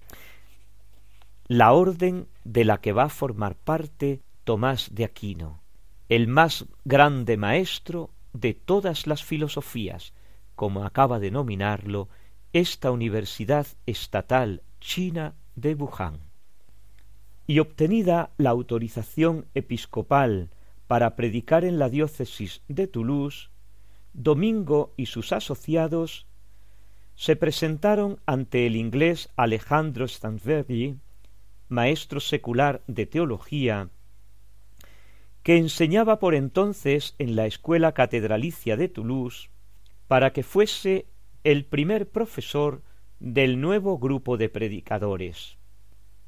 La 1.47 1.73
orden 1.73 2.29
de 2.45 2.65
la 2.65 2.81
que 2.81 2.93
va 2.93 3.05
a 3.05 3.09
formar 3.09 3.57
parte 3.57 4.21
Tomás 4.45 4.95
de 4.95 5.05
Aquino, 5.05 5.63
el 6.09 6.29
más 6.29 6.67
grande 6.85 7.37
maestro 7.37 8.11
de 8.33 8.55
todas 8.55 9.07
las 9.07 9.25
filosofías, 9.25 10.13
como 10.55 10.85
acaba 10.85 11.19
de 11.19 11.31
nominarlo 11.31 12.09
esta 12.53 12.91
Universidad 12.91 13.67
Estatal 13.87 14.63
China 14.81 15.35
de 15.55 15.75
Wuhan. 15.75 16.21
Y 17.47 17.61
obtenida 17.61 18.31
la 18.37 18.51
autorización 18.51 19.47
episcopal 19.55 20.51
para 20.87 21.17
predicar 21.17 21.65
en 21.65 21.79
la 21.79 21.89
diócesis 21.89 22.63
de 22.69 22.87
Toulouse, 22.87 23.51
Domingo 24.13 24.93
y 24.97 25.07
sus 25.07 25.33
asociados 25.33 26.28
se 27.19 27.35
presentaron 27.35 28.21
ante 28.27 28.65
el 28.65 28.77
inglés 28.77 29.29
Alejandro 29.35 30.07
Stanverdi, 30.07 30.95
maestro 31.69 32.21
secular 32.21 32.83
de 32.87 33.07
teología, 33.07 33.91
que 35.43 35.57
enseñaba 35.57 36.21
por 36.21 36.37
entonces 36.37 37.17
en 37.19 37.35
la 37.35 37.47
escuela 37.47 37.93
catedralicia 37.93 38.77
de 38.77 38.89
Toulouse, 38.89 39.51
para 40.07 40.33
que 40.33 40.45
fuese 40.45 41.07
el 41.43 41.65
primer 41.65 42.09
profesor 42.09 42.83
del 43.19 43.61
nuevo 43.61 43.99
grupo 43.99 44.37
de 44.37 44.49
predicadores. 44.49 45.59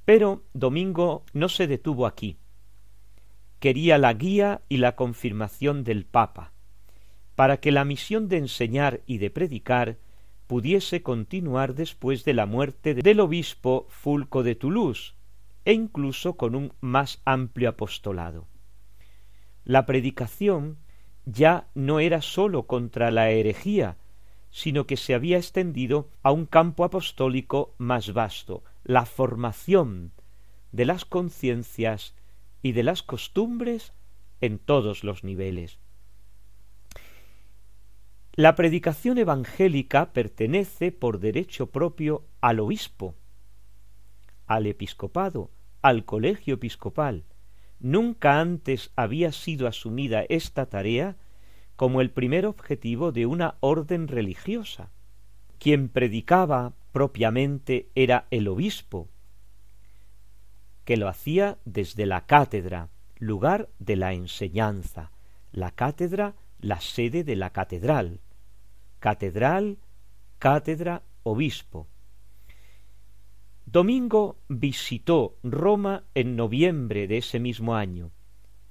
Pero 0.05 0.43
Domingo 0.55 1.25
no 1.33 1.49
se 1.49 1.69
detuvo 1.69 2.05
aquí 2.05 2.37
quería 3.61 3.99
la 3.99 4.15
guía 4.15 4.63
y 4.71 4.79
la 4.79 4.97
confirmación 4.97 5.85
del 5.85 6.07
Papa, 6.07 6.55
para 7.37 7.59
que 7.59 7.71
la 7.71 7.85
misión 7.85 8.27
de 8.27 8.39
enseñar 8.39 9.03
y 9.05 9.19
de 9.19 9.29
predicar 9.29 9.99
pudiese 10.51 11.01
continuar 11.05 11.77
después 11.77 12.25
de 12.25 12.35
la 12.35 12.45
muerte 12.45 12.95
del 12.97 13.21
obispo 13.21 13.87
Fulco 13.89 14.43
de 14.43 14.57
Toulouse, 14.57 15.15
e 15.65 15.73
incluso 15.73 16.37
con 16.37 16.57
un 16.57 16.73
más 16.81 17.23
amplio 17.25 17.69
apostolado. 17.69 18.49
La 19.65 19.87
predicación 19.87 20.79
ya 21.25 21.69
no 21.77 22.01
era 22.01 22.21
sólo 22.21 22.67
contra 22.67 23.13
la 23.13 23.31
herejía, 23.31 23.97
sino 24.51 24.89
que 24.89 24.97
se 24.97 25.15
había 25.15 25.37
extendido 25.37 26.11
a 26.25 26.33
un 26.33 26.47
campo 26.47 26.83
apostólico 26.83 27.77
más 27.79 28.13
vasto, 28.13 28.65
la 28.83 29.07
formación 29.07 30.11
de 30.73 30.85
las 30.85 31.05
conciencias 31.05 32.17
y 32.61 32.73
de 32.73 32.83
las 32.83 33.05
costumbres 33.05 33.93
en 34.41 34.59
todos 34.59 35.05
los 35.05 35.23
niveles. 35.23 35.79
La 38.41 38.55
predicación 38.55 39.19
evangélica 39.19 40.15
pertenece 40.15 40.93
por 40.93 41.21
derecho 41.21 41.67
propio 41.67 42.25
al 42.41 42.61
obispo, 42.61 43.15
al 44.47 44.67
episcopado, 44.67 45.51
al 45.83 46.07
colegio 46.07 46.55
episcopal. 46.55 47.27
Nunca 47.81 48.41
antes 48.41 48.93
había 48.97 49.33
sido 49.33 49.67
asumida 49.67 50.25
esta 50.31 50.65
tarea 50.71 51.19
como 51.77 52.01
el 52.01 52.13
primer 52.13 52.47
objetivo 52.47 53.13
de 53.13 53.27
una 53.27 53.57
orden 53.61 54.09
religiosa. 54.09 54.91
Quien 55.59 55.91
predicaba 55.91 56.73
propiamente 56.93 57.91
era 57.95 58.27
el 58.31 58.49
obispo, 58.49 59.11
que 60.87 60.97
lo 60.97 61.09
hacía 61.09 61.59
desde 61.67 62.07
la 62.07 62.25
cátedra, 62.25 62.89
lugar 63.19 63.69
de 63.79 63.97
la 63.97 64.15
enseñanza, 64.15 65.13
la 65.53 65.73
cátedra, 65.73 66.37
la 66.59 66.81
sede 66.81 67.23
de 67.23 67.37
la 67.37 67.51
catedral, 67.51 68.21
catedral, 69.01 69.79
cátedra, 70.39 71.03
obispo. 71.23 71.89
Domingo 73.67 74.39
visitó 74.49 75.37
Roma 75.43 76.05
en 76.15 76.37
noviembre 76.37 77.07
de 77.07 77.19
ese 77.19 77.41
mismo 77.41 77.75
año 77.75 78.13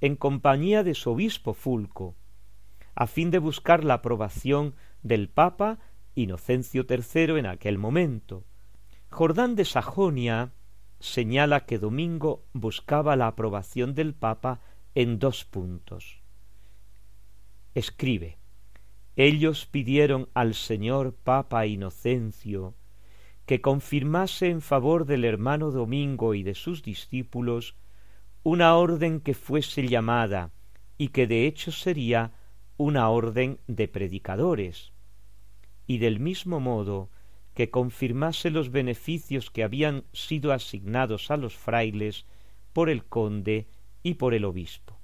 en 0.00 0.16
compañía 0.16 0.82
de 0.82 0.94
su 0.94 1.10
obispo 1.10 1.52
Fulco, 1.52 2.16
a 2.94 3.06
fin 3.06 3.30
de 3.30 3.38
buscar 3.38 3.84
la 3.84 3.94
aprobación 3.94 4.74
del 5.02 5.28
Papa 5.28 5.78
Inocencio 6.14 6.86
III 6.88 7.38
en 7.38 7.46
aquel 7.46 7.76
momento. 7.76 8.44
Jordán 9.10 9.56
de 9.56 9.64
Sajonia 9.64 10.52
señala 11.00 11.66
que 11.66 11.78
Domingo 11.78 12.44
buscaba 12.52 13.16
la 13.16 13.26
aprobación 13.26 13.94
del 13.94 14.14
Papa 14.14 14.60
en 14.94 15.18
dos 15.18 15.44
puntos. 15.44 16.22
Escribe 17.74 18.39
Ellos 19.22 19.66
pidieron 19.66 20.30
al 20.32 20.54
señor 20.54 21.14
Papa 21.14 21.66
Inocencio 21.66 22.74
que 23.44 23.60
confirmase 23.60 24.48
en 24.48 24.62
favor 24.62 25.04
del 25.04 25.26
hermano 25.26 25.70
Domingo 25.70 26.32
y 26.32 26.42
de 26.42 26.54
sus 26.54 26.82
discípulos 26.82 27.76
una 28.44 28.74
orden 28.76 29.20
que 29.20 29.34
fuese 29.34 29.86
llamada 29.86 30.52
y 30.96 31.08
que 31.08 31.26
de 31.26 31.46
hecho 31.46 31.70
sería 31.70 32.32
una 32.78 33.10
orden 33.10 33.60
de 33.66 33.88
predicadores, 33.88 34.94
y 35.86 35.98
del 35.98 36.18
mismo 36.18 36.58
modo 36.58 37.10
que 37.52 37.68
confirmase 37.68 38.48
los 38.48 38.70
beneficios 38.70 39.50
que 39.50 39.64
habían 39.64 40.04
sido 40.14 40.50
asignados 40.50 41.30
a 41.30 41.36
los 41.36 41.54
frailes 41.54 42.24
por 42.72 42.88
el 42.88 43.04
conde 43.04 43.68
y 44.02 44.14
por 44.14 44.32
el 44.32 44.46
obispo. 44.46 44.99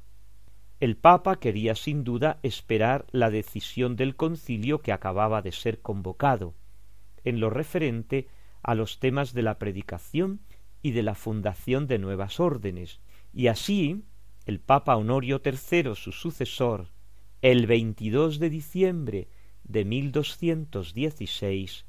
El 0.78 0.98
Papa 0.98 1.40
quería 1.40 1.74
sin 1.74 2.04
duda 2.04 2.38
esperar 2.42 3.06
la 3.10 3.30
decisión 3.30 3.96
del 3.96 4.14
concilio 4.14 4.82
que 4.82 4.92
acababa 4.92 5.40
de 5.40 5.52
ser 5.52 5.80
convocado, 5.80 6.54
en 7.24 7.40
lo 7.40 7.48
referente 7.48 8.28
a 8.62 8.74
los 8.74 8.98
temas 8.98 9.32
de 9.32 9.40
la 9.40 9.58
predicación 9.58 10.42
y 10.82 10.90
de 10.90 11.02
la 11.02 11.14
fundación 11.14 11.86
de 11.86 11.98
nuevas 11.98 12.40
órdenes, 12.40 13.00
y 13.32 13.46
así 13.46 14.04
el 14.44 14.60
Papa 14.60 14.96
Honorio 14.96 15.40
III, 15.42 15.94
su 15.94 16.12
sucesor, 16.12 16.88
el 17.40 17.66
22 17.66 18.38
de 18.38 18.50
diciembre 18.50 19.28
de 19.64 19.86
1216, 19.86 21.86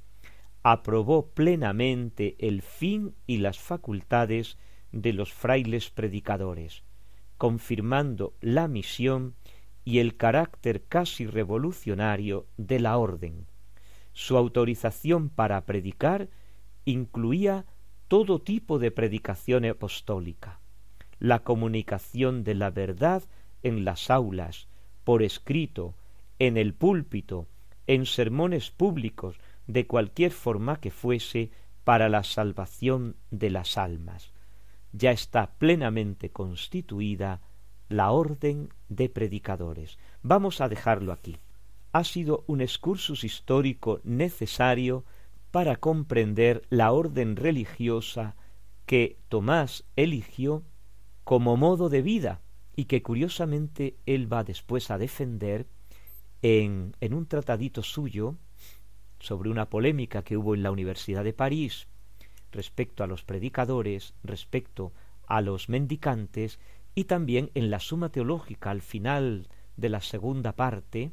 aprobó 0.63 1.31
plenamente 1.31 2.37
el 2.39 2.61
fin 2.61 3.15
y 3.25 3.37
las 3.37 3.59
facultades 3.59 4.57
de 4.91 5.13
los 5.13 5.33
frailes 5.33 5.89
predicadores, 5.89 6.83
confirmando 7.37 8.33
la 8.41 8.67
misión 8.67 9.35
y 9.85 9.99
el 9.99 10.17
carácter 10.17 10.83
casi 10.83 11.25
revolucionario 11.25 12.45
de 12.57 12.79
la 12.79 12.97
orden. 12.97 13.45
Su 14.13 14.35
autorización 14.35 15.29
para 15.29 15.65
predicar 15.65 16.29
incluía 16.85 17.65
todo 18.07 18.39
tipo 18.39 18.79
de 18.79 18.91
predicación 18.91 19.65
apostólica, 19.65 20.59
la 21.19 21.39
comunicación 21.39 22.43
de 22.43 22.55
la 22.55 22.69
verdad 22.69 23.23
en 23.63 23.85
las 23.85 24.09
aulas, 24.09 24.67
por 25.03 25.23
escrito, 25.23 25.95
en 26.39 26.57
el 26.57 26.73
púlpito, 26.73 27.47
en 27.85 28.05
sermones 28.05 28.71
públicos, 28.71 29.37
de 29.67 29.87
cualquier 29.87 30.31
forma 30.31 30.79
que 30.79 30.91
fuese, 30.91 31.51
para 31.83 32.09
la 32.09 32.23
salvación 32.23 33.15
de 33.31 33.49
las 33.49 33.77
almas. 33.77 34.33
Ya 34.91 35.11
está 35.11 35.51
plenamente 35.57 36.31
constituida 36.31 37.41
la 37.89 38.11
orden 38.11 38.69
de 38.89 39.09
predicadores. 39.09 39.97
Vamos 40.23 40.61
a 40.61 40.69
dejarlo 40.69 41.13
aquí. 41.13 41.37
Ha 41.91 42.03
sido 42.03 42.43
un 42.47 42.61
excursus 42.61 43.23
histórico 43.23 44.01
necesario 44.03 45.05
para 45.51 45.77
comprender 45.77 46.63
la 46.69 46.91
orden 46.91 47.35
religiosa 47.35 48.35
que 48.85 49.17
Tomás 49.29 49.85
eligió 49.95 50.63
como 51.23 51.57
modo 51.57 51.89
de 51.89 52.01
vida 52.01 52.41
y 52.75 52.85
que 52.85 53.01
curiosamente 53.01 53.97
él 54.05 54.31
va 54.31 54.43
después 54.43 54.91
a 54.91 54.97
defender 54.97 55.67
en, 56.41 56.95
en 57.01 57.13
un 57.13 57.25
tratadito 57.25 57.83
suyo 57.83 58.35
sobre 59.19 59.49
una 59.49 59.69
polémica 59.69 60.23
que 60.23 60.37
hubo 60.37 60.53
en 60.53 60.63
la 60.63 60.71
Universidad 60.71 61.23
de 61.23 61.33
París 61.33 61.87
respecto 62.57 63.03
a 63.03 63.07
los 63.07 63.23
predicadores, 63.23 64.13
respecto 64.23 64.91
a 65.27 65.39
los 65.39 65.69
mendicantes 65.69 66.59
y 66.95 67.05
también 67.05 67.51
en 67.53 67.69
la 67.69 67.79
suma 67.79 68.09
teológica 68.09 68.71
al 68.71 68.81
final 68.81 69.47
de 69.77 69.89
la 69.89 70.01
segunda 70.01 70.51
parte, 70.53 71.11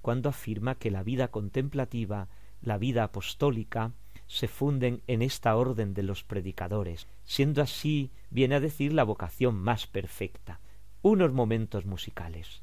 cuando 0.00 0.28
afirma 0.28 0.74
que 0.74 0.90
la 0.90 1.02
vida 1.02 1.28
contemplativa 1.28 2.28
la 2.60 2.78
vida 2.78 3.04
apostólica 3.04 3.92
se 4.26 4.48
funden 4.48 5.02
en 5.06 5.22
esta 5.22 5.56
orden 5.56 5.94
de 5.94 6.02
los 6.02 6.24
predicadores, 6.24 7.06
siendo 7.24 7.62
así, 7.62 8.10
viene 8.30 8.56
a 8.56 8.60
decir, 8.60 8.92
la 8.92 9.04
vocación 9.04 9.54
más 9.56 9.86
perfecta. 9.86 10.60
Unos 11.02 11.32
momentos 11.32 11.86
musicales. 11.86 12.62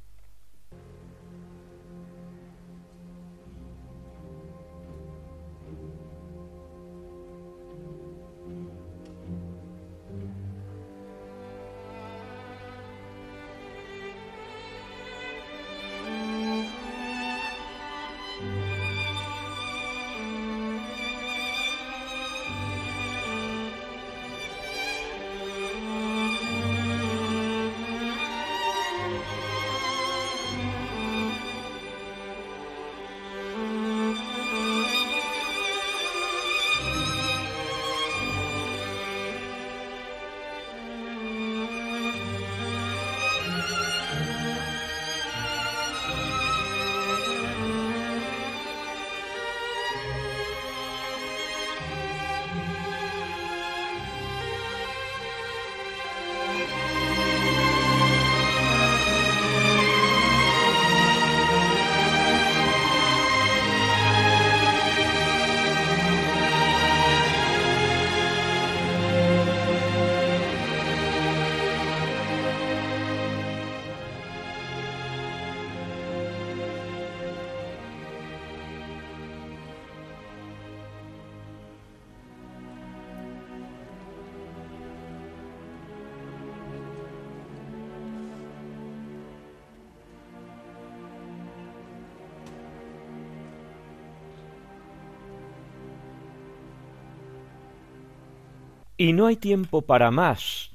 Y 99.05 99.13
no 99.13 99.27
hay 99.27 99.35
tiempo 99.35 99.83
para 99.83 100.09
más. 100.09 100.71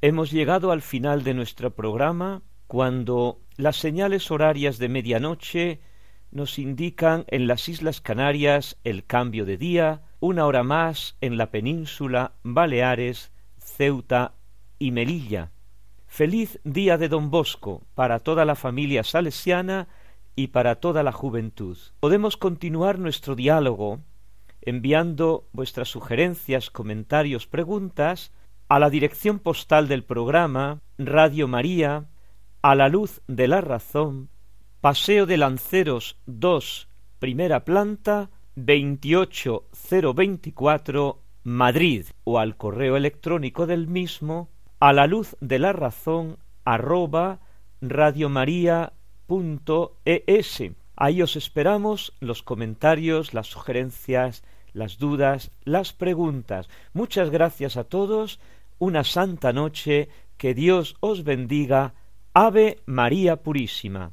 Hemos 0.00 0.32
llegado 0.32 0.72
al 0.72 0.82
final 0.82 1.22
de 1.22 1.34
nuestro 1.34 1.72
programa 1.72 2.42
cuando 2.66 3.42
las 3.56 3.76
señales 3.76 4.32
horarias 4.32 4.78
de 4.78 4.88
medianoche 4.88 5.80
nos 6.32 6.58
indican 6.58 7.24
en 7.28 7.46
las 7.46 7.68
Islas 7.68 8.00
Canarias 8.00 8.76
el 8.82 9.06
cambio 9.06 9.44
de 9.44 9.56
día, 9.56 10.02
una 10.18 10.46
hora 10.46 10.64
más 10.64 11.16
en 11.20 11.36
la 11.36 11.52
península, 11.52 12.32
Baleares, 12.42 13.30
Ceuta 13.58 14.34
y 14.80 14.90
Melilla. 14.90 15.52
Feliz 16.08 16.58
día 16.64 16.98
de 16.98 17.08
Don 17.08 17.30
Bosco 17.30 17.82
para 17.94 18.18
toda 18.18 18.44
la 18.44 18.56
familia 18.56 19.04
salesiana 19.04 19.86
y 20.34 20.48
para 20.48 20.74
toda 20.74 21.04
la 21.04 21.12
juventud. 21.12 21.78
Podemos 22.00 22.36
continuar 22.36 22.98
nuestro 22.98 23.36
diálogo 23.36 24.00
enviando 24.66 25.48
vuestras 25.52 25.88
sugerencias, 25.88 26.70
comentarios, 26.70 27.46
preguntas 27.46 28.32
a 28.68 28.78
la 28.78 28.90
dirección 28.90 29.38
postal 29.38 29.88
del 29.88 30.04
programa 30.04 30.82
Radio 30.98 31.48
María, 31.48 32.10
a 32.62 32.74
la 32.74 32.88
luz 32.88 33.22
de 33.26 33.48
la 33.48 33.60
razón, 33.60 34.30
Paseo 34.80 35.26
de 35.26 35.36
Lanceros 35.36 36.16
2, 36.26 36.88
primera 37.18 37.64
planta, 37.64 38.30
28024, 38.56 41.20
Madrid, 41.42 42.06
o 42.24 42.38
al 42.38 42.56
correo 42.56 42.96
electrónico 42.96 43.66
del 43.66 43.86
mismo, 43.86 44.48
a 44.80 44.92
la 44.92 45.06
luz 45.06 45.36
de 45.40 45.58
la 45.58 45.72
razón 45.72 46.38
arroba 46.64 47.40
radiomaria.es. 47.80 50.62
Ahí 50.96 51.22
os 51.22 51.36
esperamos 51.36 52.12
los 52.20 52.42
comentarios, 52.42 53.34
las 53.34 53.48
sugerencias, 53.48 54.44
las 54.74 54.98
dudas, 54.98 55.50
las 55.64 55.94
preguntas. 55.94 56.68
Muchas 56.92 57.30
gracias 57.30 57.78
a 57.78 57.84
todos. 57.84 58.40
Una 58.78 59.04
santa 59.04 59.52
noche. 59.54 60.10
Que 60.36 60.52
Dios 60.52 60.96
os 61.00 61.24
bendiga. 61.24 61.94
Ave 62.34 62.82
María 62.84 63.36
Purísima. 63.36 64.12